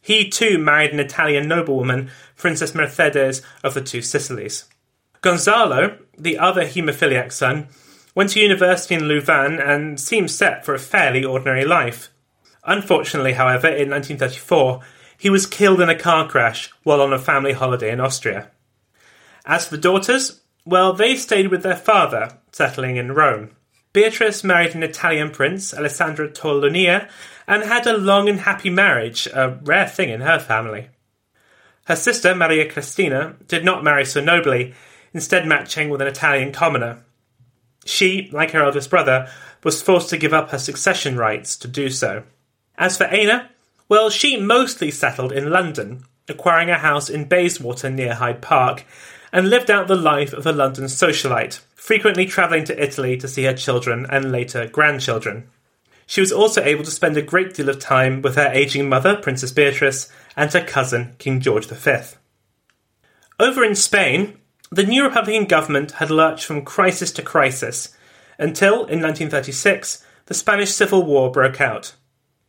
He 0.00 0.28
too 0.28 0.58
married 0.58 0.92
an 0.92 1.00
Italian 1.00 1.48
noblewoman, 1.48 2.10
Princess 2.36 2.74
Mercedes 2.74 3.42
of 3.62 3.74
the 3.74 3.80
Two 3.80 4.02
Sicilies. 4.02 4.64
Gonzalo, 5.20 5.98
the 6.18 6.38
other 6.38 6.64
haemophiliac 6.64 7.30
son, 7.32 7.68
went 8.14 8.30
to 8.30 8.40
university 8.40 8.94
in 8.94 9.04
Louvain 9.04 9.58
and 9.60 9.98
seemed 9.98 10.30
set 10.30 10.64
for 10.64 10.74
a 10.74 10.78
fairly 10.78 11.24
ordinary 11.24 11.64
life. 11.64 12.10
Unfortunately, 12.64 13.32
however, 13.32 13.68
in 13.68 13.90
1934, 13.90 14.80
he 15.16 15.30
was 15.30 15.46
killed 15.46 15.80
in 15.80 15.88
a 15.88 15.98
car 15.98 16.28
crash 16.28 16.70
while 16.82 17.00
on 17.00 17.12
a 17.12 17.18
family 17.18 17.52
holiday 17.52 17.90
in 17.90 18.00
Austria. 18.00 18.50
As 19.46 19.66
for 19.66 19.76
the 19.76 19.82
daughters, 19.82 20.41
well, 20.64 20.92
they 20.92 21.16
stayed 21.16 21.48
with 21.48 21.62
their 21.62 21.76
father, 21.76 22.38
settling 22.52 22.96
in 22.96 23.12
Rome. 23.12 23.50
Beatrice 23.92 24.42
married 24.42 24.74
an 24.74 24.82
Italian 24.82 25.30
prince, 25.30 25.74
Alessandro 25.74 26.28
Torlonia, 26.28 27.10
and 27.46 27.64
had 27.64 27.86
a 27.86 27.96
long 27.96 28.28
and 28.28 28.40
happy 28.40 28.70
marriage, 28.70 29.26
a 29.26 29.58
rare 29.62 29.88
thing 29.88 30.08
in 30.08 30.22
her 30.22 30.38
family. 30.38 30.88
Her 31.86 31.96
sister, 31.96 32.34
Maria 32.34 32.70
Cristina, 32.70 33.36
did 33.48 33.64
not 33.64 33.84
marry 33.84 34.04
so 34.04 34.20
nobly, 34.22 34.74
instead 35.12 35.46
matching 35.46 35.90
with 35.90 36.00
an 36.00 36.08
Italian 36.08 36.52
commoner. 36.52 37.04
She, 37.84 38.30
like 38.32 38.52
her 38.52 38.62
eldest 38.62 38.88
brother, 38.88 39.28
was 39.64 39.82
forced 39.82 40.08
to 40.10 40.16
give 40.16 40.32
up 40.32 40.50
her 40.50 40.58
succession 40.58 41.16
rights 41.16 41.56
to 41.58 41.68
do 41.68 41.90
so. 41.90 42.22
As 42.78 42.96
for 42.96 43.04
Ena, 43.04 43.50
well, 43.88 44.10
she 44.10 44.40
mostly 44.40 44.90
settled 44.90 45.32
in 45.32 45.50
London, 45.50 46.04
acquiring 46.28 46.70
a 46.70 46.78
house 46.78 47.10
in 47.10 47.28
Bayswater 47.28 47.90
near 47.90 48.14
Hyde 48.14 48.40
Park, 48.40 48.84
and 49.32 49.48
lived 49.48 49.70
out 49.70 49.88
the 49.88 49.96
life 49.96 50.32
of 50.32 50.46
a 50.46 50.52
London 50.52 50.84
socialite, 50.84 51.60
frequently 51.74 52.26
travelling 52.26 52.64
to 52.64 52.82
Italy 52.82 53.16
to 53.16 53.26
see 53.26 53.44
her 53.44 53.54
children 53.54 54.06
and 54.10 54.30
later 54.30 54.68
grandchildren. 54.68 55.48
She 56.06 56.20
was 56.20 56.32
also 56.32 56.62
able 56.62 56.84
to 56.84 56.90
spend 56.90 57.16
a 57.16 57.22
great 57.22 57.54
deal 57.54 57.68
of 57.68 57.78
time 57.78 58.20
with 58.20 58.36
her 58.36 58.50
aging 58.52 58.88
mother, 58.88 59.16
Princess 59.16 59.52
Beatrice, 59.52 60.12
and 60.36 60.52
her 60.52 60.62
cousin, 60.62 61.14
King 61.18 61.40
George 61.40 61.66
V. 61.66 62.16
Over 63.40 63.64
in 63.64 63.74
Spain, 63.74 64.38
the 64.70 64.84
new 64.84 65.04
Republican 65.04 65.46
government 65.46 65.92
had 65.92 66.10
lurched 66.10 66.44
from 66.44 66.64
crisis 66.64 67.12
to 67.12 67.22
crisis 67.22 67.96
until, 68.38 68.74
in 68.74 69.00
1936, 69.00 70.04
the 70.26 70.34
Spanish 70.34 70.70
Civil 70.70 71.04
War 71.04 71.30
broke 71.30 71.60
out. 71.60 71.94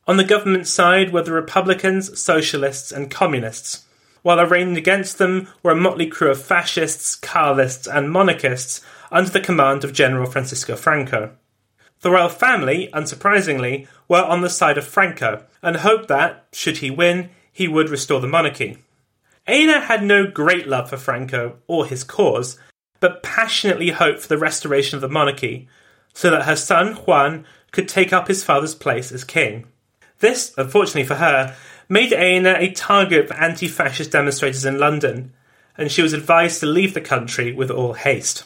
On 0.08 0.18
the 0.18 0.24
government 0.24 0.68
side 0.68 1.14
were 1.14 1.22
the 1.22 1.32
Republicans, 1.32 2.22
Socialists, 2.22 2.92
and 2.92 3.10
Communists, 3.10 3.86
while 4.24 4.40
arraigned 4.40 4.78
against 4.78 5.20
them 5.20 5.48
were 5.62 5.72
a 5.72 5.76
motley 5.76 6.08
crew 6.08 6.32
of 6.32 6.42
fascists, 6.42 7.16
Carlists, 7.16 7.88
and 7.88 8.10
monarchists 8.10 8.82
under 9.12 9.30
the 9.30 9.40
command 9.40 9.84
of 9.84 9.94
General 9.94 10.26
Francisco 10.26 10.76
Franco. 10.76 11.34
The 12.02 12.12
royal 12.12 12.30
family, 12.30 12.90
unsurprisingly, 12.94 13.88
were 14.08 14.24
on 14.24 14.42
the 14.42 14.50
side 14.50 14.78
of 14.78 14.88
Franco 14.88 15.46
and 15.62 15.78
hoped 15.78 16.08
that, 16.08 16.46
should 16.52 16.78
he 16.78 16.90
win, 16.90 17.30
he 17.52 17.68
would 17.68 17.90
restore 17.90 18.20
the 18.20 18.28
monarchy. 18.28 18.78
Ena 19.48 19.82
had 19.82 20.04
no 20.04 20.26
great 20.26 20.68
love 20.68 20.90
for 20.90 20.98
Franco 20.98 21.58
or 21.68 21.86
his 21.86 22.04
cause, 22.04 22.58
but 23.00 23.24
passionately 23.24 23.92
hoped 23.92 24.22
for 24.22 24.28
the 24.28 24.38
restoration 24.38 24.96
of 24.96 25.02
the 25.02 25.10
monarchy, 25.10 25.68
so 26.14 26.30
that 26.30 26.44
her 26.44 26.56
son 26.56 26.94
Juan 26.94 27.46
could 27.72 27.88
take 27.88 28.14
up 28.14 28.28
his 28.28 28.44
father's 28.44 28.76
place 28.76 29.12
as 29.12 29.24
king. 29.24 29.68
This, 30.20 30.54
unfortunately 30.58 31.04
for 31.04 31.16
her, 31.16 31.56
made 31.94 32.12
Ena 32.12 32.56
a 32.58 32.72
target 32.72 33.28
for 33.28 33.36
anti 33.36 33.68
fascist 33.68 34.12
demonstrators 34.12 34.66
in 34.66 34.80
London, 34.80 35.32
and 35.78 35.92
she 35.92 36.02
was 36.02 36.12
advised 36.12 36.60
to 36.60 36.66
leave 36.66 36.96
the 36.96 37.00
country 37.02 37.54
with 37.54 37.70
all 37.70 37.94
haste. 37.94 38.46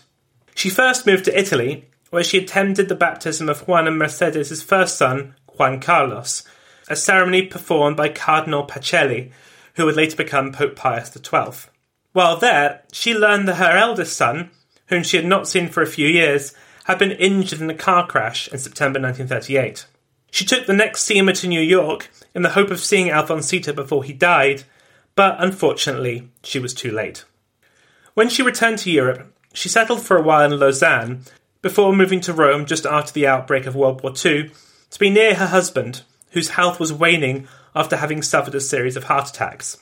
She 0.54 0.70
first 0.70 1.06
moved 1.06 1.26
to 1.26 1.40
Italy, 1.40 1.88
where 2.10 2.26
she 2.26 2.40
attended 2.40 2.90
the 2.90 2.96
baptism 2.96 3.48
of 3.48 3.66
Juan 3.66 3.88
and 3.88 3.98
Mercedes' 3.98 4.62
first 4.62 4.98
son, 4.98 5.34
Juan 5.58 5.80
Carlos, 5.80 6.44
a 6.90 6.96
ceremony 6.98 7.44
performed 7.44 7.96
by 7.96 8.10
Cardinal 8.10 8.68
Pacelli, 8.68 9.32
who 9.76 9.86
would 9.86 9.96
later 9.96 10.18
become 10.18 10.52
Pope 10.52 10.76
Pius 10.76 11.10
XII. 11.14 11.70
While 12.12 12.36
there, 12.38 12.84
she 12.92 13.14
learned 13.14 13.48
that 13.48 13.56
her 13.56 13.78
eldest 13.78 14.18
son, 14.18 14.52
whom 14.88 15.04
she 15.04 15.16
had 15.16 15.26
not 15.26 15.48
seen 15.48 15.70
for 15.70 15.82
a 15.82 15.88
few 15.88 16.08
years, 16.08 16.54
had 16.84 17.00
been 17.00 17.12
injured 17.12 17.62
in 17.62 17.70
a 17.70 17.76
car 17.76 18.06
crash 18.08 18.50
in 18.50 18.58
September 18.58 19.00
1938. 19.00 19.86
She 20.32 20.46
took 20.46 20.66
the 20.66 20.74
next 20.74 21.04
steamer 21.04 21.34
to 21.34 21.48
New 21.48 21.62
York 21.62 22.10
in 22.36 22.42
the 22.42 22.50
hope 22.50 22.72
of 22.72 22.80
seeing 22.80 23.08
Alfonsito 23.08 23.74
before 23.74 24.04
he 24.04 24.14
died, 24.14 24.64
but 25.16 25.36
unfortunately, 25.40 26.30
she 26.44 26.60
was 26.60 26.74
too 26.74 26.92
late. 26.92 27.26
When 28.14 28.30
she 28.30 28.44
returned 28.44 28.80
to 28.80 28.92
Europe, 28.92 29.34
she 29.54 29.70
settled 29.70 30.02
for 30.02 30.18
a 30.18 30.22
while 30.22 30.52
in 30.52 30.60
Lausanne 30.60 31.24
before 31.62 31.96
moving 31.96 32.22
to 32.22 32.34
Rome 32.34 32.66
just 32.66 32.86
after 32.86 33.12
the 33.12 33.28
outbreak 33.28 33.66
of 33.66 33.76
World 33.76 34.04
War 34.04 34.12
II 34.12 34.52
to 34.90 35.00
be 35.00 35.10
near 35.10 35.36
her 35.36 35.48
husband, 35.48 36.04
whose 36.32 36.50
health 36.50 36.80
was 36.80 36.94
waning 36.94 37.48
after 37.76 37.98
having 37.98 38.22
suffered 38.22 38.56
a 38.56 38.62
series 38.62 38.96
of 38.96 39.06
heart 39.06 39.30
attacks. 39.30 39.82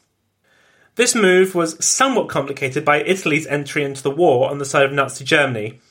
This 0.95 1.13
move 1.13 1.55
was 1.55 1.83
somewhat 1.83 2.29
complicated 2.29 2.85
by 2.85 3.01
Italy's 3.01 3.47
entry 3.47 3.83
into 3.83 4.01
the 4.01 4.11
war 4.11 4.49
on 4.49 4.59
the 4.59 4.65
side 4.65 4.85
of 4.85 4.93
Nazi 4.93 5.25
Germany, 5.25 5.81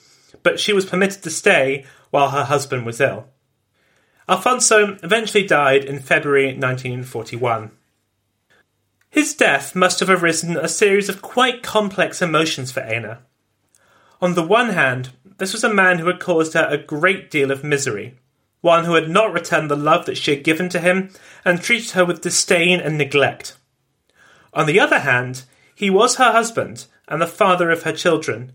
but 0.43 0.59
she 0.59 0.73
was 0.73 0.87
permitted 0.87 1.23
to 1.23 1.31
stay 1.31 1.85
while 2.11 2.31
her 2.31 2.45
husband 2.45 2.87
was 2.87 3.01
ill. 3.01 3.27
Alfonso 4.27 4.97
eventually 5.03 5.47
died 5.47 5.85
in 5.85 5.99
February 5.99 6.47
1941. 6.47 7.71
His 9.11 9.35
death 9.35 9.77
must 9.77 10.01
have 10.01 10.09
arisen 10.09 10.57
a 10.57 10.67
series 10.67 11.11
of 11.11 11.21
quite 11.21 11.63
complex 11.63 12.23
emotions 12.23 12.73
for 12.73 12.81
Ena. 12.81 13.21
On 14.23 14.35
the 14.35 14.43
one 14.43 14.71
hand, 14.71 15.11
this 15.37 15.53
was 15.53 15.63
a 15.63 15.73
man 15.73 15.99
who 15.99 16.07
had 16.07 16.21
caused 16.21 16.55
her 16.55 16.67
a 16.71 16.79
great 16.79 17.31
deal 17.31 17.51
of 17.51 17.63
misery, 17.63 18.15
one 18.63 18.87
who 18.87 18.95
had 18.95 19.11
not 19.11 19.33
returned 19.33 19.71
the 19.71 19.77
love 19.77 20.07
that 20.07 20.17
she 20.17 20.31
had 20.35 20.43
given 20.43 20.71
to 20.71 20.81
him 20.81 21.11
and 21.45 21.61
treated 21.61 21.91
her 21.91 22.05
with 22.05 22.23
disdain 22.23 22.81
and 22.81 22.97
neglect. 22.97 23.59
On 24.55 24.65
the 24.65 24.81
other 24.81 25.01
hand, 25.01 25.45
he 25.75 25.91
was 25.91 26.17
her 26.17 26.33
husband 26.33 26.87
and 27.09 27.21
the 27.21 27.27
father 27.27 27.71
of 27.71 27.83
her 27.83 27.93
children, 27.93 28.53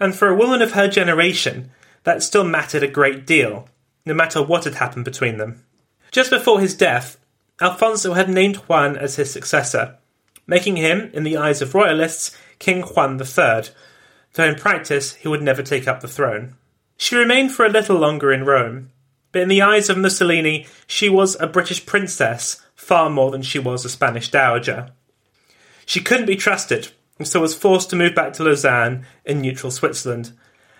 and 0.00 0.14
for 0.14 0.28
a 0.28 0.36
woman 0.36 0.62
of 0.62 0.72
her 0.72 0.88
generation, 0.88 1.70
that 2.04 2.22
still 2.22 2.44
mattered 2.44 2.82
a 2.82 2.88
great 2.88 3.26
deal 3.26 3.68
no 4.06 4.14
matter 4.14 4.42
what 4.42 4.64
had 4.64 4.76
happened 4.76 5.04
between 5.04 5.36
them. 5.36 5.62
Just 6.12 6.30
before 6.30 6.60
his 6.60 6.74
death, 6.74 7.18
Alfonso 7.60 8.14
had 8.14 8.30
named 8.30 8.56
Juan 8.56 8.96
as 8.96 9.16
his 9.16 9.30
successor, 9.30 9.98
making 10.46 10.76
him, 10.76 11.10
in 11.12 11.24
the 11.24 11.36
eyes 11.36 11.60
of 11.60 11.74
royalists, 11.74 12.36
King 12.58 12.82
Juan 12.82 13.20
III, 13.20 13.70
though 14.34 14.44
in 14.44 14.54
practice 14.54 15.14
he 15.14 15.28
would 15.28 15.42
never 15.42 15.62
take 15.62 15.88
up 15.88 16.00
the 16.00 16.08
throne. 16.08 16.54
She 16.96 17.16
remained 17.16 17.52
for 17.52 17.66
a 17.66 17.70
little 17.70 17.98
longer 17.98 18.32
in 18.32 18.44
Rome, 18.44 18.90
but 19.32 19.42
in 19.42 19.48
the 19.48 19.62
eyes 19.62 19.90
of 19.90 19.98
Mussolini, 19.98 20.66
she 20.86 21.08
was 21.08 21.38
a 21.40 21.46
British 21.46 21.84
princess 21.84 22.62
far 22.74 23.10
more 23.10 23.30
than 23.30 23.42
she 23.42 23.58
was 23.58 23.84
a 23.84 23.90
Spanish 23.90 24.30
dowager. 24.30 24.90
She 25.84 26.00
couldn't 26.00 26.26
be 26.26 26.36
trusted, 26.36 26.88
so 27.22 27.40
was 27.40 27.54
forced 27.54 27.90
to 27.90 27.96
move 27.96 28.14
back 28.14 28.32
to 28.34 28.44
Lausanne 28.44 29.04
in 29.24 29.40
neutral 29.40 29.70
Switzerland, 29.70 30.32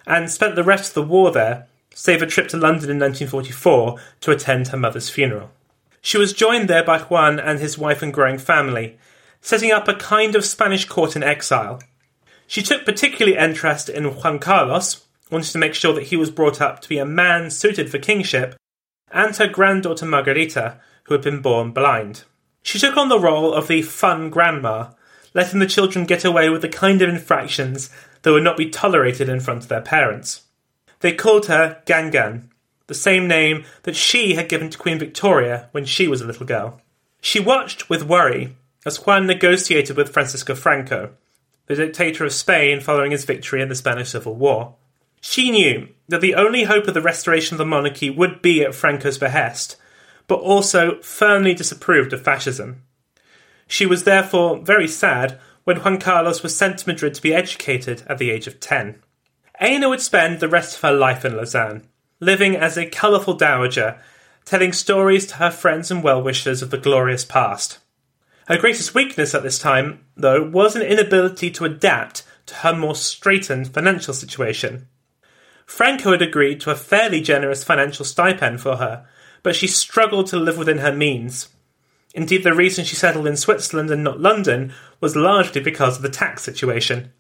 and 0.07 0.31
spent 0.31 0.55
the 0.55 0.65
rest 0.65 0.91
of 0.91 0.95
the 0.95 1.11
war 1.11 1.33
there 1.33 1.67
save 1.97 2.21
a 2.21 2.27
trip 2.27 2.47
to 2.47 2.59
London 2.59 2.91
in 2.91 2.99
1944 2.99 3.99
to 4.21 4.31
attend 4.31 4.69
her 4.69 4.77
mother's 4.77 5.09
funeral. 5.09 5.51
She 6.03 6.19
was 6.19 6.35
joined 6.35 6.69
there 6.69 6.85
by 6.85 6.99
Juan 6.99 7.41
and 7.41 7.59
his 7.59 7.79
wife 7.79 8.03
and 8.03 8.13
growing 8.13 8.37
family, 8.37 8.99
setting 9.41 9.73
up 9.73 9.89
a 9.89 9.95
kind 9.95 10.37
of 10.37 10.45
Spanish 10.45 10.85
court 10.85 11.17
in 11.17 11.23
exile. 11.23 11.83
She 12.47 12.63
took 12.63 12.85
particularly 12.85 13.39
interest 13.39 13.89
in 13.89 14.05
Juan 14.05 14.39
Carlos, 14.39 15.07
wanted 15.31 15.51
to 15.53 15.59
make 15.59 15.73
sure 15.73 15.95
that 15.95 16.09
he 16.09 16.17
was 16.17 16.31
brought 16.31 16.61
up 16.61 16.81
to 16.83 16.89
be 16.89 16.99
a 16.99 17.07
man 17.07 17.51
suited 17.51 17.91
for 17.91 17.99
kingship, 17.99 18.57
and 19.11 19.35
her 19.35 19.49
granddaughter 19.49 20.05
Margarita, 20.05 20.79
who 21.05 21.15
had 21.15 21.23
been 21.23 21.41
born 21.41 21.71
blind. 21.71 22.25
She 22.63 22.79
took 22.79 22.99
on 22.99 23.09
the 23.09 23.19
role 23.19 23.55
of 23.55 23.69
the 23.69 23.81
fun 23.81 24.29
grandma, 24.29 24.91
letting 25.33 25.61
the 25.61 25.67
children 25.67 26.05
get 26.05 26.27
away 26.27 26.51
with 26.51 26.61
the 26.61 26.69
kind 26.69 27.01
of 27.01 27.09
infractions 27.09 27.89
that 28.21 28.33
would 28.33 28.45
not 28.45 28.59
be 28.59 28.69
tolerated 28.69 29.31
in 29.31 29.41
front 29.41 29.63
of 29.63 29.69
their 29.69 29.81
parents. 29.81 30.43
They 31.01 31.13
called 31.13 31.47
her 31.47 31.83
Gangan, 31.87 32.49
the 32.87 32.95
same 32.95 33.27
name 33.27 33.65
that 33.83 33.97
she 33.97 34.35
had 34.35 34.49
given 34.49 34.71
to 34.71 34.79
Queen 34.79 34.99
Victoria 34.99 35.69
when 35.73 35.85
she 35.85 36.09
was 36.09 36.21
a 36.21 36.27
little 36.27 36.47
girl. 36.47 36.81
She 37.21 37.41
watched 37.41 37.91
with 37.91 38.05
worry 38.05 38.57
as 38.85 39.05
Juan 39.05 39.27
negotiated 39.27 39.97
with 39.97 40.13
Francisco 40.13 40.55
Franco, 40.55 41.11
the 41.67 41.75
dictator 41.75 42.25
of 42.25 42.33
Spain 42.33 42.81
following 42.81 43.11
his 43.11 43.25
victory 43.25 43.61
in 43.61 43.69
the 43.69 43.75
Spanish 43.75 44.11
Civil 44.11 44.37
War. 44.37 44.77
She 45.21 45.51
knew 45.51 45.89
that 46.09 46.21
the 46.21 46.37
only 46.37 46.65
hope 46.65 46.87
of 46.87 46.95
the 46.95 47.03
restoration 47.03 47.55
of 47.55 47.59
the 47.59 47.67
monarchy 47.67 48.11
would 48.11 48.43
be 48.43 48.63
at 48.63 48.75
Franco's 48.75 49.19
behest, 49.19 49.77
but 50.29 50.37
also 50.37 51.01
firmly 51.03 51.53
disapproved 51.53 52.13
of 52.13 52.23
fascism. 52.23 52.83
She 53.67 53.87
was 53.87 54.05
therefore 54.05 54.61
very 54.61 54.87
sad 54.87 55.41
when 55.65 55.79
Juan 55.79 55.99
Carlos 55.99 56.45
was 56.45 56.57
sent 56.57 56.79
to 56.79 56.89
Madrid 56.89 57.15
to 57.15 57.23
be 57.23 57.35
educated 57.35 58.05
at 58.07 58.19
the 58.19 58.31
age 58.31 58.47
of 58.47 58.61
10. 58.61 59.03
Ena 59.61 59.89
would 59.89 60.01
spend 60.01 60.41
the 60.41 60.49
rest 60.49 60.77
of 60.77 60.83
her 60.83 60.93
life 60.93 61.25
in 61.25 61.37
Lausanne, 61.37 61.87
living 62.21 62.57
as 62.57 62.77
a 62.77 62.87
colourful 62.87 63.35
dowager, 63.35 63.99
telling 64.45 64.73
stories 64.73 65.27
to 65.27 65.37
her 65.37 65.51
friends 65.51 65.91
and 65.91 66.03
well 66.03 66.23
wishers 66.23 66.63
of 66.63 66.71
the 66.71 66.79
glorious 66.79 67.25
past. 67.25 67.79
Her 68.49 68.59
greatest 68.59 68.95
weakness 68.95 69.35
at 69.35 69.43
this 69.43 69.59
time, 69.59 70.05
though, 70.17 70.43
was 70.43 70.77
an 70.77 70.83
inability 70.83 71.51
to 71.53 71.65
adapt 71.65 72.23
to 72.47 72.55
her 72.57 72.75
more 72.75 72.95
straitened 72.95 73.73
financial 73.73 74.15
situation. 74.15 74.87
Franco 75.67 76.13
had 76.13 76.23
agreed 76.23 76.61
to 76.61 76.71
a 76.71 76.77
fairly 76.77 77.21
generous 77.21 77.65
financial 77.65 78.05
stipend 78.05 78.61
for 78.61 78.77
her, 78.77 79.05
but 79.43 79.57
she 79.57 79.67
struggled 79.67 80.29
to 80.29 80.37
live 80.37 80.57
within 80.57 80.79
her 80.79 80.93
means. 80.93 81.49
Indeed, 82.15 82.45
the 82.45 82.55
reason 82.55 82.85
she 82.85 82.95
settled 82.95 83.27
in 83.27 83.37
Switzerland 83.37 83.91
and 83.91 84.05
not 84.05 84.21
London 84.21 84.73
was 85.01 85.17
largely 85.17 85.61
because 85.61 85.97
of 85.97 86.03
the 86.03 86.09
tax 86.09 86.43
situation. 86.43 87.13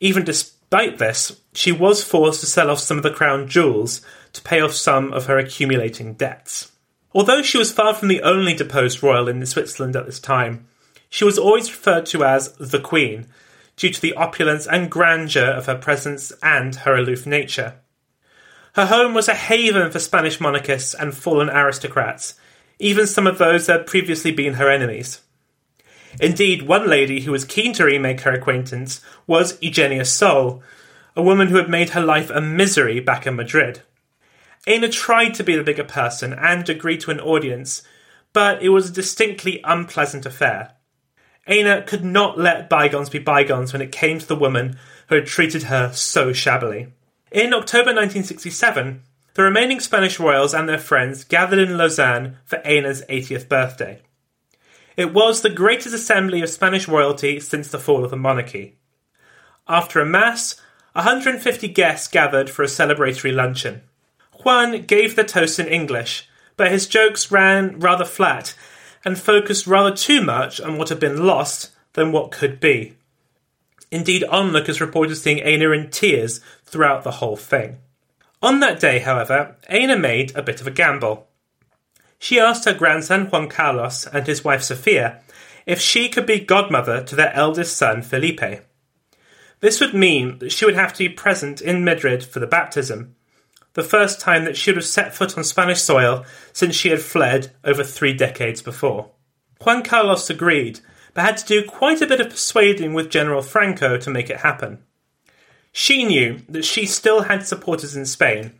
Even 0.00 0.24
despite 0.24 0.63
this, 0.98 1.40
she 1.52 1.72
was 1.72 2.02
forced 2.02 2.40
to 2.40 2.46
sell 2.46 2.70
off 2.70 2.80
some 2.80 2.96
of 2.96 3.02
the 3.02 3.10
crown 3.10 3.48
jewels 3.48 4.00
to 4.32 4.42
pay 4.42 4.60
off 4.60 4.72
some 4.72 5.12
of 5.12 5.26
her 5.26 5.38
accumulating 5.38 6.14
debts. 6.14 6.72
Although 7.14 7.42
she 7.42 7.58
was 7.58 7.72
far 7.72 7.94
from 7.94 8.08
the 8.08 8.22
only 8.22 8.54
deposed 8.54 9.02
royal 9.02 9.28
in 9.28 9.44
Switzerland 9.46 9.94
at 9.94 10.06
this 10.06 10.18
time, 10.18 10.66
she 11.08 11.24
was 11.24 11.38
always 11.38 11.70
referred 11.70 12.06
to 12.06 12.24
as 12.24 12.52
the 12.54 12.80
Queen, 12.80 13.26
due 13.76 13.90
to 13.90 14.00
the 14.00 14.14
opulence 14.14 14.66
and 14.66 14.90
grandeur 14.90 15.46
of 15.46 15.66
her 15.66 15.76
presence 15.76 16.32
and 16.42 16.74
her 16.76 16.96
aloof 16.96 17.24
nature. 17.24 17.74
Her 18.74 18.86
home 18.86 19.14
was 19.14 19.28
a 19.28 19.34
haven 19.34 19.92
for 19.92 20.00
Spanish 20.00 20.40
monarchists 20.40 20.94
and 20.94 21.16
fallen 21.16 21.48
aristocrats, 21.48 22.34
even 22.80 23.06
some 23.06 23.26
of 23.26 23.38
those 23.38 23.66
that 23.66 23.78
had 23.78 23.86
previously 23.86 24.32
been 24.32 24.54
her 24.54 24.68
enemies. 24.68 25.20
Indeed, 26.20 26.62
one 26.62 26.88
lady 26.88 27.22
who 27.22 27.32
was 27.32 27.44
keen 27.44 27.72
to 27.74 27.84
remake 27.84 28.20
her 28.22 28.32
acquaintance 28.32 29.00
was 29.26 29.58
Eugenia 29.60 30.04
Sol, 30.04 30.62
a 31.16 31.22
woman 31.22 31.48
who 31.48 31.56
had 31.56 31.68
made 31.68 31.90
her 31.90 32.00
life 32.00 32.30
a 32.30 32.40
misery 32.40 33.00
back 33.00 33.26
in 33.26 33.36
Madrid. 33.36 33.82
Ena 34.66 34.88
tried 34.88 35.34
to 35.34 35.44
be 35.44 35.56
the 35.56 35.64
bigger 35.64 35.84
person 35.84 36.32
and 36.32 36.68
agreed 36.68 37.00
to 37.00 37.10
an 37.10 37.20
audience, 37.20 37.82
but 38.32 38.62
it 38.62 38.70
was 38.70 38.88
a 38.88 38.92
distinctly 38.92 39.60
unpleasant 39.64 40.24
affair. 40.24 40.72
Ena 41.46 41.82
could 41.82 42.04
not 42.04 42.38
let 42.38 42.70
bygones 42.70 43.10
be 43.10 43.18
bygones 43.18 43.72
when 43.72 43.82
it 43.82 43.92
came 43.92 44.18
to 44.18 44.26
the 44.26 44.36
woman 44.36 44.78
who 45.08 45.16
had 45.16 45.26
treated 45.26 45.64
her 45.64 45.92
so 45.92 46.32
shabbily. 46.32 46.92
In 47.30 47.52
October 47.52 47.92
1967, 47.92 49.02
the 49.34 49.42
remaining 49.42 49.80
Spanish 49.80 50.18
royals 50.18 50.54
and 50.54 50.68
their 50.68 50.78
friends 50.78 51.24
gathered 51.24 51.58
in 51.58 51.76
Lausanne 51.76 52.38
for 52.44 52.56
Ena's 52.60 53.02
80th 53.10 53.48
birthday. 53.48 54.00
It 54.96 55.12
was 55.12 55.42
the 55.42 55.50
greatest 55.50 55.94
assembly 55.94 56.42
of 56.42 56.50
Spanish 56.50 56.86
royalty 56.86 57.40
since 57.40 57.68
the 57.68 57.78
fall 57.78 58.04
of 58.04 58.10
the 58.10 58.16
monarchy. 58.16 58.76
After 59.66 60.00
a 60.00 60.06
mass, 60.06 60.60
150 60.92 61.68
guests 61.68 62.06
gathered 62.06 62.48
for 62.48 62.62
a 62.62 62.66
celebratory 62.66 63.34
luncheon. 63.34 63.82
Juan 64.44 64.82
gave 64.82 65.16
the 65.16 65.24
toast 65.24 65.58
in 65.58 65.66
English, 65.66 66.28
but 66.56 66.70
his 66.70 66.86
jokes 66.86 67.32
ran 67.32 67.80
rather 67.80 68.04
flat 68.04 68.54
and 69.04 69.18
focused 69.18 69.66
rather 69.66 69.94
too 69.94 70.22
much 70.22 70.60
on 70.60 70.78
what 70.78 70.88
had 70.88 71.00
been 71.00 71.26
lost 71.26 71.70
than 71.94 72.12
what 72.12 72.30
could 72.30 72.60
be. 72.60 72.94
Indeed, 73.90 74.24
onlookers 74.24 74.80
reported 74.80 75.16
seeing 75.16 75.40
Ena 75.40 75.70
in 75.70 75.90
tears 75.90 76.40
throughout 76.64 77.04
the 77.04 77.12
whole 77.12 77.36
thing. 77.36 77.78
On 78.42 78.60
that 78.60 78.80
day, 78.80 78.98
however, 78.98 79.56
Ena 79.68 79.96
made 79.96 80.34
a 80.36 80.42
bit 80.42 80.60
of 80.60 80.66
a 80.66 80.72
gamble. 80.72 81.28
She 82.24 82.40
asked 82.40 82.64
her 82.64 82.72
grandson 82.72 83.26
Juan 83.26 83.50
Carlos 83.50 84.06
and 84.06 84.26
his 84.26 84.42
wife 84.42 84.62
Sofia 84.62 85.20
if 85.66 85.78
she 85.78 86.08
could 86.08 86.24
be 86.24 86.40
godmother 86.40 87.04
to 87.04 87.14
their 87.14 87.30
eldest 87.34 87.76
son 87.76 88.00
Felipe. 88.00 88.64
This 89.60 89.78
would 89.78 89.92
mean 89.92 90.38
that 90.38 90.50
she 90.50 90.64
would 90.64 90.74
have 90.74 90.94
to 90.94 91.06
be 91.06 91.10
present 91.10 91.60
in 91.60 91.84
Madrid 91.84 92.24
for 92.24 92.40
the 92.40 92.46
baptism, 92.46 93.14
the 93.74 93.82
first 93.82 94.22
time 94.22 94.46
that 94.46 94.56
she 94.56 94.70
would 94.70 94.78
have 94.78 94.86
set 94.86 95.14
foot 95.14 95.36
on 95.36 95.44
Spanish 95.44 95.82
soil 95.82 96.24
since 96.54 96.74
she 96.74 96.88
had 96.88 97.02
fled 97.02 97.52
over 97.62 97.84
three 97.84 98.14
decades 98.14 98.62
before. 98.62 99.10
Juan 99.62 99.82
Carlos 99.82 100.30
agreed, 100.30 100.80
but 101.12 101.26
had 101.26 101.36
to 101.36 101.44
do 101.44 101.62
quite 101.62 102.00
a 102.00 102.06
bit 102.06 102.22
of 102.22 102.30
persuading 102.30 102.94
with 102.94 103.10
General 103.10 103.42
Franco 103.42 103.98
to 103.98 104.08
make 104.08 104.30
it 104.30 104.38
happen. 104.38 104.82
She 105.72 106.04
knew 106.04 106.40
that 106.48 106.64
she 106.64 106.86
still 106.86 107.24
had 107.24 107.46
supporters 107.46 107.94
in 107.94 108.06
Spain, 108.06 108.58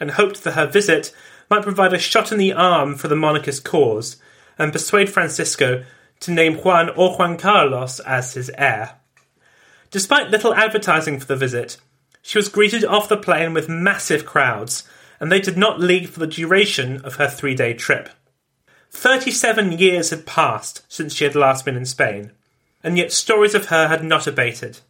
and 0.00 0.12
hoped 0.12 0.42
that 0.44 0.54
her 0.54 0.66
visit 0.66 1.12
might 1.50 1.62
provide 1.62 1.92
a 1.92 1.98
shot 1.98 2.32
in 2.32 2.38
the 2.38 2.52
arm 2.52 2.94
for 2.94 3.08
the 3.08 3.16
monarchist 3.16 3.64
cause 3.64 4.16
and 4.58 4.72
persuade 4.72 5.10
Francisco 5.10 5.84
to 6.20 6.30
name 6.30 6.56
Juan 6.56 6.90
or 6.90 7.16
Juan 7.16 7.36
Carlos 7.36 8.00
as 8.00 8.34
his 8.34 8.50
heir. 8.56 8.96
Despite 9.90 10.30
little 10.30 10.54
advertising 10.54 11.20
for 11.20 11.26
the 11.26 11.36
visit, 11.36 11.76
she 12.22 12.38
was 12.38 12.48
greeted 12.48 12.84
off 12.84 13.08
the 13.08 13.16
plane 13.16 13.52
with 13.52 13.68
massive 13.68 14.24
crowds, 14.24 14.88
and 15.20 15.30
they 15.30 15.40
did 15.40 15.56
not 15.56 15.80
leave 15.80 16.10
for 16.10 16.20
the 16.20 16.26
duration 16.26 17.00
of 17.04 17.16
her 17.16 17.28
three 17.28 17.54
day 17.54 17.74
trip. 17.74 18.08
37 18.90 19.72
years 19.72 20.10
had 20.10 20.24
passed 20.24 20.82
since 20.88 21.12
she 21.12 21.24
had 21.24 21.34
last 21.34 21.64
been 21.64 21.76
in 21.76 21.84
Spain, 21.84 22.32
and 22.82 22.96
yet 22.96 23.12
stories 23.12 23.54
of 23.54 23.66
her 23.66 23.88
had 23.88 24.02
not 24.02 24.26
abated. 24.26 24.80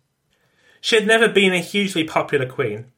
She 0.81 0.97
had 0.97 1.07
never 1.07 1.29
been 1.29 1.53
a 1.53 1.59
hugely 1.59 2.05
popular 2.05 2.47
queen, 2.47 2.93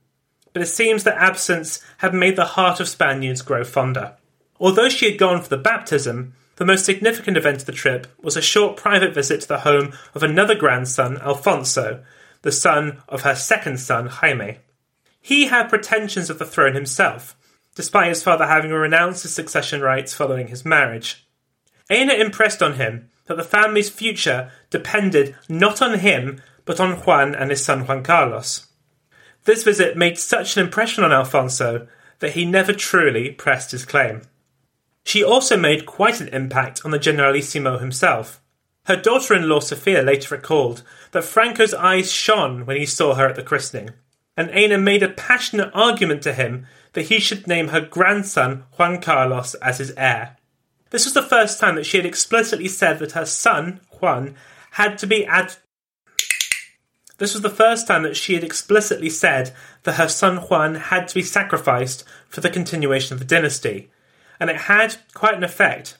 but 0.57 0.63
it 0.63 0.69
seems 0.69 1.05
that 1.05 1.19
absence 1.19 1.83
had 1.99 2.15
made 2.15 2.35
the 2.35 2.47
heart 2.47 2.81
of 2.81 2.89
Spaniards 2.89 3.43
grow 3.43 3.63
fonder. 3.63 4.17
Although 4.59 4.89
she 4.89 5.05
had 5.05 5.19
gone 5.19 5.43
for 5.43 5.51
the 5.51 5.59
baptism, 5.59 6.33
the 6.57 6.65
most 6.65 6.87
significant 6.87 7.37
event 7.37 7.59
of 7.59 7.67
the 7.67 7.73
trip 7.73 8.07
was 8.23 8.39
a 8.39 8.41
short 8.41 8.79
private 8.79 9.13
visit 9.13 9.43
to 9.43 9.49
the 9.49 9.59
home 9.59 9.93
of 10.15 10.23
another 10.23 10.55
grandson, 10.55 11.19
Alfonso, 11.19 12.03
the 12.41 12.51
son 12.51 13.03
of 13.07 13.21
her 13.21 13.35
second 13.35 13.81
son, 13.81 14.07
Jaime. 14.07 14.57
He 15.21 15.49
had 15.49 15.69
pretensions 15.69 16.31
of 16.31 16.39
the 16.39 16.47
throne 16.47 16.75
himself, 16.75 17.37
despite 17.75 18.09
his 18.09 18.23
father 18.23 18.47
having 18.47 18.71
renounced 18.71 19.25
his 19.25 19.35
succession 19.35 19.83
rights 19.83 20.15
following 20.15 20.49
his 20.49 20.65
marriage. 20.65 21.29
Ena 21.91 22.15
impressed 22.15 22.63
on 22.63 22.77
him 22.77 23.11
that 23.27 23.37
the 23.37 23.45
family's 23.45 23.91
future 23.91 24.51
depended 24.71 25.37
not 25.51 25.83
on 25.83 25.99
him, 25.99 26.41
but 26.65 26.81
on 26.81 26.93
Juan 27.03 27.35
and 27.35 27.51
his 27.51 27.63
son 27.63 27.87
Juan 27.87 28.03
Carlos. 28.03 28.66
This 29.47 29.63
visit 29.65 29.97
made 29.97 30.19
such 30.19 30.57
an 30.57 30.65
impression 30.65 31.03
on 31.03 31.13
Alfonso 31.13 31.89
that 32.19 32.33
he 32.33 32.45
never 32.45 32.73
truly 32.73 33.31
pressed 33.31 33.71
his 33.71 33.85
claim. 33.85 34.23
She 35.05 35.23
also 35.25 35.57
made 35.57 35.87
quite 35.87 36.21
an 36.21 36.29
impact 36.29 36.85
on 36.85 36.91
the 36.91 36.99
Generalissimo 36.99 37.79
himself, 37.79 38.43
her 38.87 38.97
daughter 38.97 39.35
in 39.35 39.49
law 39.49 39.61
Sophia 39.61 40.03
later 40.03 40.35
recalled 40.35 40.83
that 41.11 41.25
Franco's 41.25 41.75
eyes 41.75 42.11
shone 42.11 42.67
when 42.67 42.77
he 42.77 42.87
saw 42.87 43.15
her 43.15 43.27
at 43.27 43.35
the 43.35 43.43
christening, 43.43 43.91
and 44.37 44.51
Ena 44.51 44.79
made 44.79 45.03
a 45.03 45.09
passionate 45.09 45.71
argument 45.75 46.23
to 46.23 46.33
him 46.33 46.67
that 46.93 47.07
he 47.07 47.19
should 47.19 47.49
name 47.49 47.69
her 47.69 47.81
grandson 47.81 48.65
Juan 48.79 49.01
Carlos 49.01 49.55
as 49.55 49.79
his 49.79 49.93
heir. 49.97 50.37
This 50.91 51.05
was 51.05 51.15
the 51.15 51.23
first 51.23 51.59
time 51.59 51.75
that 51.75 51.87
she 51.87 51.97
had 51.97 52.07
explicitly 52.07 52.69
said 52.69 53.01
that 53.01 53.13
her 53.13 53.27
son, 53.27 53.81
Juan, 54.01 54.37
had 54.73 54.99
to 54.99 55.07
be 55.07 55.27
ad. 55.27 55.57
This 57.19 57.33
was 57.33 57.43
the 57.43 57.51
first 57.51 57.87
time 57.87 58.03
that 58.03 58.17
she 58.17 58.35
had 58.35 58.45
explicitly 58.45 59.11
said 59.11 59.55
that 59.85 59.95
her 59.95 60.09
son 60.09 60.37
Juan 60.37 60.75
had 60.75 61.09
to 61.09 61.15
be 61.15 61.23
sacrificed 61.23 62.05
for 62.29 62.41
the 62.41 62.51
continuation 62.51 63.15
of 63.15 63.19
the 63.19 63.25
dynasty, 63.25 63.91
and 64.39 64.51
it 64.51 64.57
had 64.57 64.97
quite 65.15 65.35
an 65.35 65.45
effect 65.45 65.97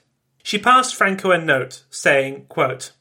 she 0.47 0.59
passed 0.59 0.95
Franco 0.95 1.33
a 1.33 1.39
note 1.39 1.83
saying, 1.91 2.47
quote, 2.49 2.93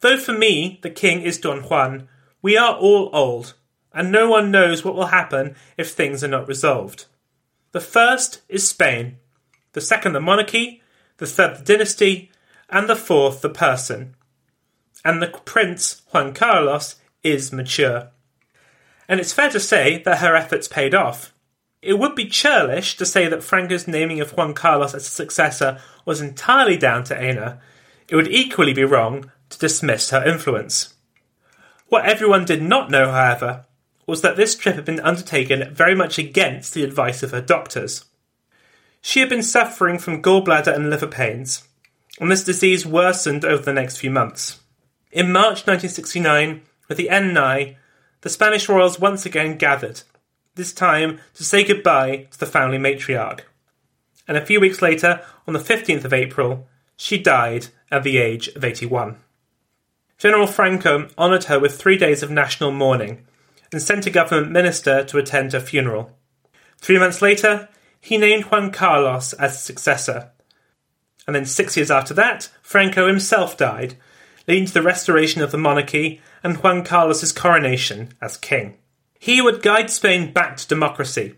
Though 0.00 0.16
for 0.16 0.32
me 0.32 0.78
the 0.80 0.88
king 0.88 1.20
is 1.20 1.36
Don 1.36 1.60
Juan, 1.60 2.08
we 2.40 2.56
are 2.56 2.74
all 2.74 3.10
old, 3.12 3.52
and 3.92 4.10
no 4.10 4.30
one 4.30 4.50
knows 4.50 4.82
what 4.82 4.94
will 4.94 5.08
happen 5.08 5.56
if 5.76 5.90
things 5.90 6.24
are 6.24 6.28
not 6.28 6.48
resolved. 6.48 7.04
The 7.72 7.82
first 7.82 8.40
is 8.48 8.66
Spain, 8.66 9.18
the 9.74 9.82
second 9.82 10.14
the 10.14 10.20
monarchy, 10.20 10.82
the 11.18 11.26
third 11.26 11.58
the 11.58 11.64
dynasty, 11.64 12.30
and 12.70 12.88
the 12.88 12.96
fourth 12.96 13.42
the 13.42 13.50
person. 13.50 14.14
And 15.04 15.20
the 15.20 15.28
prince, 15.28 16.00
Juan 16.14 16.32
Carlos, 16.32 16.96
is 17.22 17.52
mature. 17.52 18.10
And 19.08 19.20
it's 19.20 19.32
fair 19.32 19.50
to 19.50 19.60
say 19.60 20.02
that 20.04 20.18
her 20.18 20.36
efforts 20.36 20.68
paid 20.68 20.94
off. 20.94 21.34
It 21.82 21.98
would 21.98 22.14
be 22.14 22.26
churlish 22.26 22.96
to 22.96 23.06
say 23.06 23.26
that 23.28 23.42
Franco's 23.42 23.88
naming 23.88 24.20
of 24.20 24.36
Juan 24.36 24.54
Carlos 24.54 24.94
as 24.94 25.06
successor 25.06 25.80
was 26.04 26.20
entirely 26.20 26.76
down 26.76 27.04
to 27.04 27.20
Ena. 27.20 27.60
It 28.08 28.16
would 28.16 28.28
equally 28.28 28.72
be 28.72 28.84
wrong 28.84 29.30
to 29.48 29.58
dismiss 29.58 30.10
her 30.10 30.24
influence. 30.24 30.94
What 31.88 32.06
everyone 32.06 32.44
did 32.44 32.62
not 32.62 32.90
know, 32.90 33.10
however, 33.10 33.64
was 34.06 34.22
that 34.22 34.36
this 34.36 34.54
trip 34.54 34.76
had 34.76 34.84
been 34.84 35.00
undertaken 35.00 35.74
very 35.74 35.94
much 35.94 36.18
against 36.18 36.74
the 36.74 36.84
advice 36.84 37.22
of 37.22 37.30
her 37.30 37.40
doctors. 37.40 38.04
She 39.00 39.20
had 39.20 39.28
been 39.28 39.42
suffering 39.42 39.98
from 39.98 40.22
gallbladder 40.22 40.74
and 40.74 40.90
liver 40.90 41.06
pains, 41.06 41.66
and 42.20 42.30
this 42.30 42.44
disease 42.44 42.86
worsened 42.86 43.44
over 43.44 43.62
the 43.62 43.72
next 43.72 43.96
few 43.96 44.10
months. 44.10 44.60
In 45.10 45.32
March 45.32 45.66
1969, 45.66 46.62
with 46.90 46.98
the 46.98 47.08
end 47.08 47.32
nigh, 47.32 47.76
the 48.22 48.28
Spanish 48.28 48.68
royals 48.68 48.98
once 48.98 49.24
again 49.24 49.56
gathered 49.56 50.02
this 50.56 50.72
time 50.72 51.20
to 51.34 51.44
say 51.44 51.62
goodbye 51.64 52.26
to 52.32 52.38
the 52.38 52.44
family 52.44 52.78
matriarch. 52.78 53.42
and 54.26 54.36
a 54.36 54.44
few 54.44 54.60
weeks 54.60 54.82
later, 54.82 55.24
on 55.46 55.54
the 55.54 55.60
15th 55.60 56.04
of 56.04 56.12
April, 56.12 56.68
she 56.96 57.16
died 57.16 57.68
at 57.90 58.02
the 58.02 58.18
age 58.18 58.48
of 58.48 58.64
81. 58.64 59.16
General 60.18 60.48
Franco 60.48 61.08
honoured 61.16 61.44
her 61.44 61.58
with 61.58 61.80
three 61.80 61.96
days 61.96 62.22
of 62.24 62.30
national 62.30 62.72
mourning 62.72 63.24
and 63.72 63.80
sent 63.80 64.06
a 64.06 64.10
government 64.10 64.52
minister 64.52 65.04
to 65.04 65.18
attend 65.18 65.52
her 65.52 65.60
funeral. 65.60 66.10
Three 66.78 66.98
months 66.98 67.22
later, 67.22 67.68
he 68.00 68.18
named 68.18 68.44
Juan 68.46 68.72
Carlos 68.72 69.32
as 69.34 69.62
successor. 69.62 70.30
And 71.26 71.36
then 71.36 71.46
six 71.46 71.76
years 71.76 71.90
after 71.90 72.14
that, 72.14 72.50
Franco 72.62 73.06
himself 73.06 73.56
died, 73.56 73.94
leading 74.48 74.66
to 74.66 74.74
the 74.74 74.82
restoration 74.82 75.40
of 75.40 75.52
the 75.52 75.58
monarchy 75.58 76.20
and 76.42 76.56
Juan 76.56 76.84
Carlos's 76.84 77.32
coronation 77.32 78.12
as 78.20 78.36
king. 78.36 78.78
He 79.18 79.40
would 79.40 79.62
guide 79.62 79.90
Spain 79.90 80.32
back 80.32 80.56
to 80.56 80.68
democracy 80.68 81.34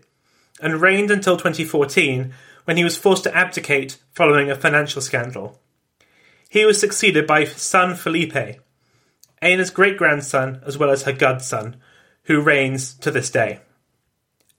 and 0.61 0.81
reigned 0.81 1.11
until 1.11 1.37
2014 1.37 2.33
when 2.65 2.77
he 2.77 2.83
was 2.83 2.97
forced 2.97 3.23
to 3.23 3.35
abdicate 3.35 3.97
following 4.13 4.49
a 4.49 4.55
financial 4.55 5.01
scandal. 5.01 5.59
He 6.49 6.65
was 6.65 6.79
succeeded 6.79 7.27
by 7.27 7.41
his 7.41 7.61
son 7.61 7.95
Felipe, 7.95 8.59
Ena's 9.41 9.69
great 9.69 9.97
grandson 9.97 10.61
as 10.65 10.77
well 10.77 10.89
as 10.89 11.03
her 11.03 11.11
godson, 11.11 11.75
who 12.23 12.39
reigns 12.39 12.93
to 12.95 13.11
this 13.11 13.29
day. 13.29 13.59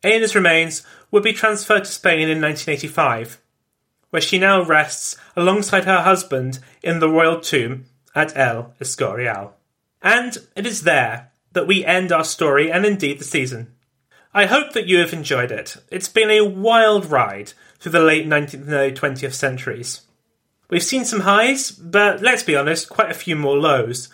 Ena's 0.02 0.34
remains 0.34 0.82
would 1.10 1.22
be 1.22 1.32
transferred 1.32 1.84
to 1.84 1.90
Spain 1.90 2.28
in 2.28 2.42
1985, 2.42 3.40
where 4.10 4.20
she 4.20 4.38
now 4.38 4.62
rests 4.62 5.16
alongside 5.34 5.86
her 5.86 6.02
husband 6.02 6.58
in 6.82 6.98
the 6.98 7.08
royal 7.08 7.40
tomb 7.40 7.86
at 8.14 8.36
El 8.36 8.74
Escorial. 8.80 9.54
And 10.04 10.36
it 10.54 10.66
is 10.66 10.82
there 10.82 11.32
that 11.54 11.66
we 11.66 11.84
end 11.84 12.12
our 12.12 12.24
story 12.24 12.70
and 12.70 12.84
indeed 12.84 13.18
the 13.18 13.24
season. 13.24 13.72
I 14.34 14.44
hope 14.44 14.72
that 14.74 14.86
you 14.86 14.98
have 14.98 15.14
enjoyed 15.14 15.50
it. 15.50 15.78
It's 15.90 16.08
been 16.08 16.30
a 16.30 16.44
wild 16.44 17.06
ride 17.06 17.54
through 17.78 17.92
the 17.92 18.00
late 18.00 18.26
19th 18.26 18.54
and 18.54 18.72
early 18.72 18.92
20th 18.92 19.32
centuries. 19.32 20.02
We've 20.68 20.82
seen 20.82 21.06
some 21.06 21.20
highs, 21.20 21.70
but 21.70 22.20
let's 22.20 22.42
be 22.42 22.54
honest, 22.54 22.90
quite 22.90 23.10
a 23.10 23.14
few 23.14 23.34
more 23.34 23.56
lows, 23.56 24.10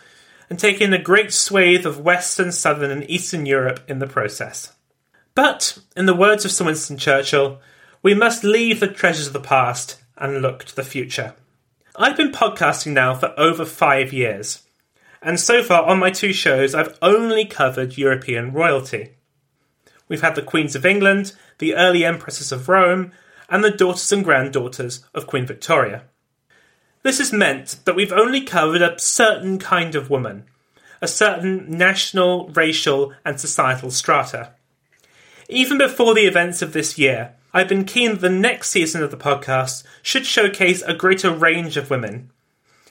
and 0.49 0.59
taken 0.59 0.93
a 0.93 1.03
great 1.03 1.33
swathe 1.33 1.87
of 1.87 2.01
Western, 2.01 2.53
Southern, 2.53 2.91
and 2.91 3.09
Eastern 3.11 3.47
Europe 3.47 3.81
in 3.89 3.99
the 3.99 4.07
process. 4.07 4.73
But, 5.35 5.79
in 5.97 6.07
the 6.07 6.15
words 6.15 6.45
of 6.45 6.53
Sir 6.53 6.67
Winston 6.67 6.99
Churchill, 6.99 7.61
we 8.03 8.15
must 8.15 8.45
leave 8.45 8.79
the 8.79 8.89
treasures 8.89 9.29
of 9.29 9.33
the 9.33 9.41
past 9.41 10.01
and 10.17 10.43
look 10.43 10.65
to 10.65 10.77
the 10.77 10.85
future. 10.85 11.35
I've 11.97 12.17
been 12.17 12.33
podcasting 12.33 12.93
now 12.93 13.15
for 13.15 13.33
over 13.39 13.65
five 13.65 14.13
years, 14.13 14.63
and 15.23 15.39
so 15.39 15.63
far 15.63 15.85
on 15.85 15.99
my 15.99 16.11
two 16.11 16.33
shows, 16.33 16.75
I've 16.75 16.99
only 17.03 17.45
covered 17.45 17.99
European 17.99 18.53
royalty. 18.53 19.11
We've 20.09 20.23
had 20.23 20.35
the 20.35 20.43
Queens 20.43 20.75
of 20.75 20.87
England, 20.87 21.35
the 21.59 21.75
early 21.75 22.05
Empresses 22.05 22.53
of 22.53 22.69
Rome, 22.69 23.13
and 23.49 23.63
the 23.63 23.71
daughters 23.71 24.11
and 24.13 24.25
granddaughters 24.25 25.05
of 25.15 25.27
Queen 25.27 25.47
Victoria. 25.47 26.05
This 27.03 27.19
has 27.19 27.33
meant 27.33 27.77
that 27.85 27.97
we've 27.97 28.13
only 28.13 28.43
covered 28.43 28.83
a 28.83 28.99
certain 28.99 29.59
kind 29.59 29.95
of 29.95 30.11
woman, 30.11 30.45
a 31.01 31.09
certain 31.09 31.71
national, 31.71 32.49
racial, 32.49 33.13
and 33.25 33.41
societal 33.41 33.91
strata. 33.91 34.53
Even 35.49 35.79
before 35.79 36.15
the 36.15 36.27
events 36.27 36.63
of 36.63 36.73
this 36.73 36.99
year, 36.99 37.35
I've 37.53 37.69
been 37.69 37.85
keen 37.85 38.13
that 38.13 38.21
the 38.21 38.29
next 38.29 38.71
season 38.71 39.03
of 39.03 39.11
the 39.11 39.17
podcast 39.17 39.83
should 40.03 40.27
showcase 40.27 40.83
a 40.83 40.95
greater 40.95 41.33
range 41.33 41.77
of 41.77 41.91
women, 41.91 42.31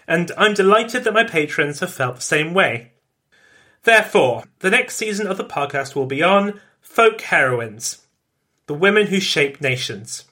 and 0.09 0.31
I'm 0.35 0.55
delighted 0.55 1.03
that 1.03 1.13
my 1.13 1.23
patrons 1.23 1.81
have 1.81 1.93
felt 1.93 2.15
the 2.15 2.21
same 2.21 2.55
way. 2.55 2.93
Therefore, 3.83 4.43
the 4.57 4.71
next 4.71 4.95
season 4.97 5.27
of 5.27 5.37
the 5.37 5.45
podcast 5.45 5.95
will 5.95 6.07
be 6.07 6.23
on 6.23 6.59
Folk 6.81 7.21
Heroines, 7.21 8.07
the 8.65 8.73
women 8.73 9.07
who 9.07 9.19
shape 9.19 9.61
nations. 9.61 10.25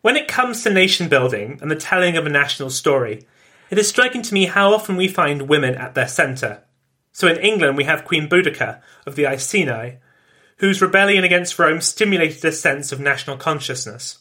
When 0.00 0.16
it 0.16 0.26
comes 0.26 0.62
to 0.62 0.70
nation 0.70 1.08
building 1.08 1.58
and 1.60 1.70
the 1.70 1.76
telling 1.76 2.16
of 2.16 2.24
a 2.24 2.30
national 2.30 2.70
story, 2.70 3.26
it 3.68 3.78
is 3.78 3.88
striking 3.88 4.22
to 4.22 4.32
me 4.32 4.46
how 4.46 4.72
often 4.72 4.96
we 4.96 5.06
find 5.06 5.42
women 5.42 5.74
at 5.74 5.94
their 5.94 6.08
centre. 6.08 6.62
So 7.12 7.28
in 7.28 7.36
England, 7.36 7.76
we 7.76 7.84
have 7.84 8.06
Queen 8.06 8.26
Boudica 8.26 8.80
of 9.06 9.16
the 9.16 9.26
Iceni, 9.26 9.98
whose 10.56 10.80
rebellion 10.80 11.24
against 11.24 11.58
Rome 11.58 11.82
stimulated 11.82 12.42
a 12.46 12.52
sense 12.52 12.90
of 12.90 13.00
national 13.00 13.36
consciousness. 13.36 14.20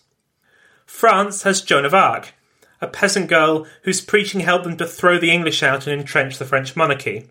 France 0.86 1.44
has 1.44 1.62
Joan 1.62 1.86
of 1.86 1.94
Arc, 1.94 2.34
a 2.82 2.88
peasant 2.88 3.28
girl 3.28 3.66
whose 3.84 4.02
preaching 4.02 4.42
helped 4.42 4.64
them 4.64 4.78
to 4.78 4.86
throw 4.86 5.20
the 5.20 5.32
English 5.32 5.64
out 5.64 5.88
and 5.88 6.00
entrench 6.00 6.38
the 6.38 6.46
French 6.46 6.76
monarchy. 6.76 7.28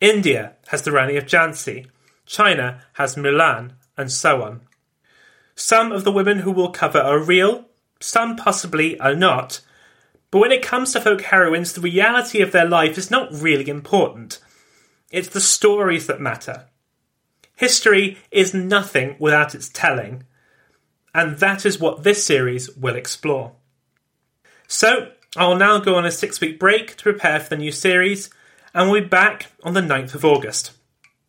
India 0.00 0.54
has 0.68 0.82
the 0.82 0.92
Rani 0.92 1.16
of 1.16 1.26
Jhansi, 1.26 1.86
China 2.26 2.82
has 2.94 3.16
Mulan, 3.16 3.72
and 3.96 4.10
so 4.10 4.42
on. 4.42 4.62
Some 5.54 5.92
of 5.92 6.04
the 6.04 6.12
women 6.12 6.38
who 6.38 6.50
will 6.50 6.70
cover 6.70 6.98
are 6.98 7.18
real, 7.18 7.66
some 8.00 8.36
possibly 8.36 8.98
are 8.98 9.14
not. 9.14 9.60
But 10.30 10.38
when 10.40 10.52
it 10.52 10.62
comes 10.62 10.92
to 10.92 11.00
folk 11.00 11.22
heroines, 11.22 11.72
the 11.72 11.80
reality 11.80 12.40
of 12.40 12.52
their 12.52 12.68
life 12.68 12.96
is 12.96 13.10
not 13.10 13.32
really 13.32 13.68
important. 13.68 14.40
It's 15.10 15.28
the 15.28 15.40
stories 15.40 16.06
that 16.06 16.20
matter. 16.20 16.66
History 17.54 18.18
is 18.30 18.54
nothing 18.54 19.14
without 19.18 19.54
its 19.54 19.68
telling, 19.68 20.24
and 21.14 21.38
that 21.38 21.66
is 21.66 21.78
what 21.78 22.02
this 22.02 22.24
series 22.24 22.74
will 22.76 22.96
explore. 22.96 23.52
So, 24.66 25.12
I'll 25.36 25.56
now 25.56 25.78
go 25.78 25.96
on 25.96 26.06
a 26.06 26.10
six 26.10 26.40
week 26.40 26.58
break 26.58 26.96
to 26.96 27.02
prepare 27.02 27.40
for 27.40 27.50
the 27.50 27.56
new 27.56 27.72
series, 27.72 28.30
and 28.74 28.90
we'll 28.90 29.02
be 29.02 29.08
back 29.08 29.52
on 29.62 29.74
the 29.74 29.80
9th 29.80 30.14
of 30.14 30.24
August. 30.24 30.72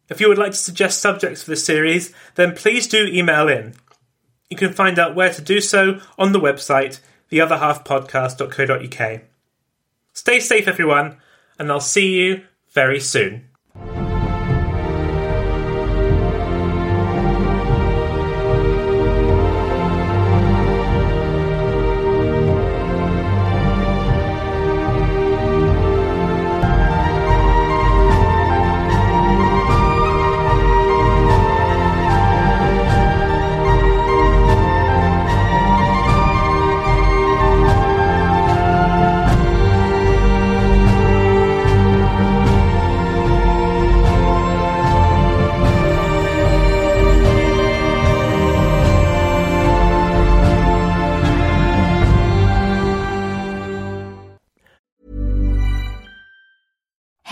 If 0.10 0.20
you 0.22 0.28
would 0.30 0.38
like 0.38 0.52
to 0.52 0.58
suggest 0.58 1.00
subjects 1.00 1.44
for 1.44 1.52
the 1.52 1.58
series, 1.58 2.14
then 2.36 2.56
please 2.56 2.88
do 2.88 3.06
email 3.06 3.48
in 3.48 3.76
you 4.54 4.58
can 4.58 4.72
find 4.72 5.00
out 5.00 5.16
where 5.16 5.34
to 5.34 5.42
do 5.42 5.60
so 5.60 6.00
on 6.16 6.32
the 6.32 6.40
website, 6.40 7.00
theotherhalfpodcast.co.uk. 7.32 9.22
Stay 10.14 10.40
safe, 10.40 10.68
everyone, 10.68 11.18
and 11.58 11.72
I'll 11.72 11.80
see 11.80 12.14
you 12.14 12.44
very 12.72 13.00
soon. 13.00 13.50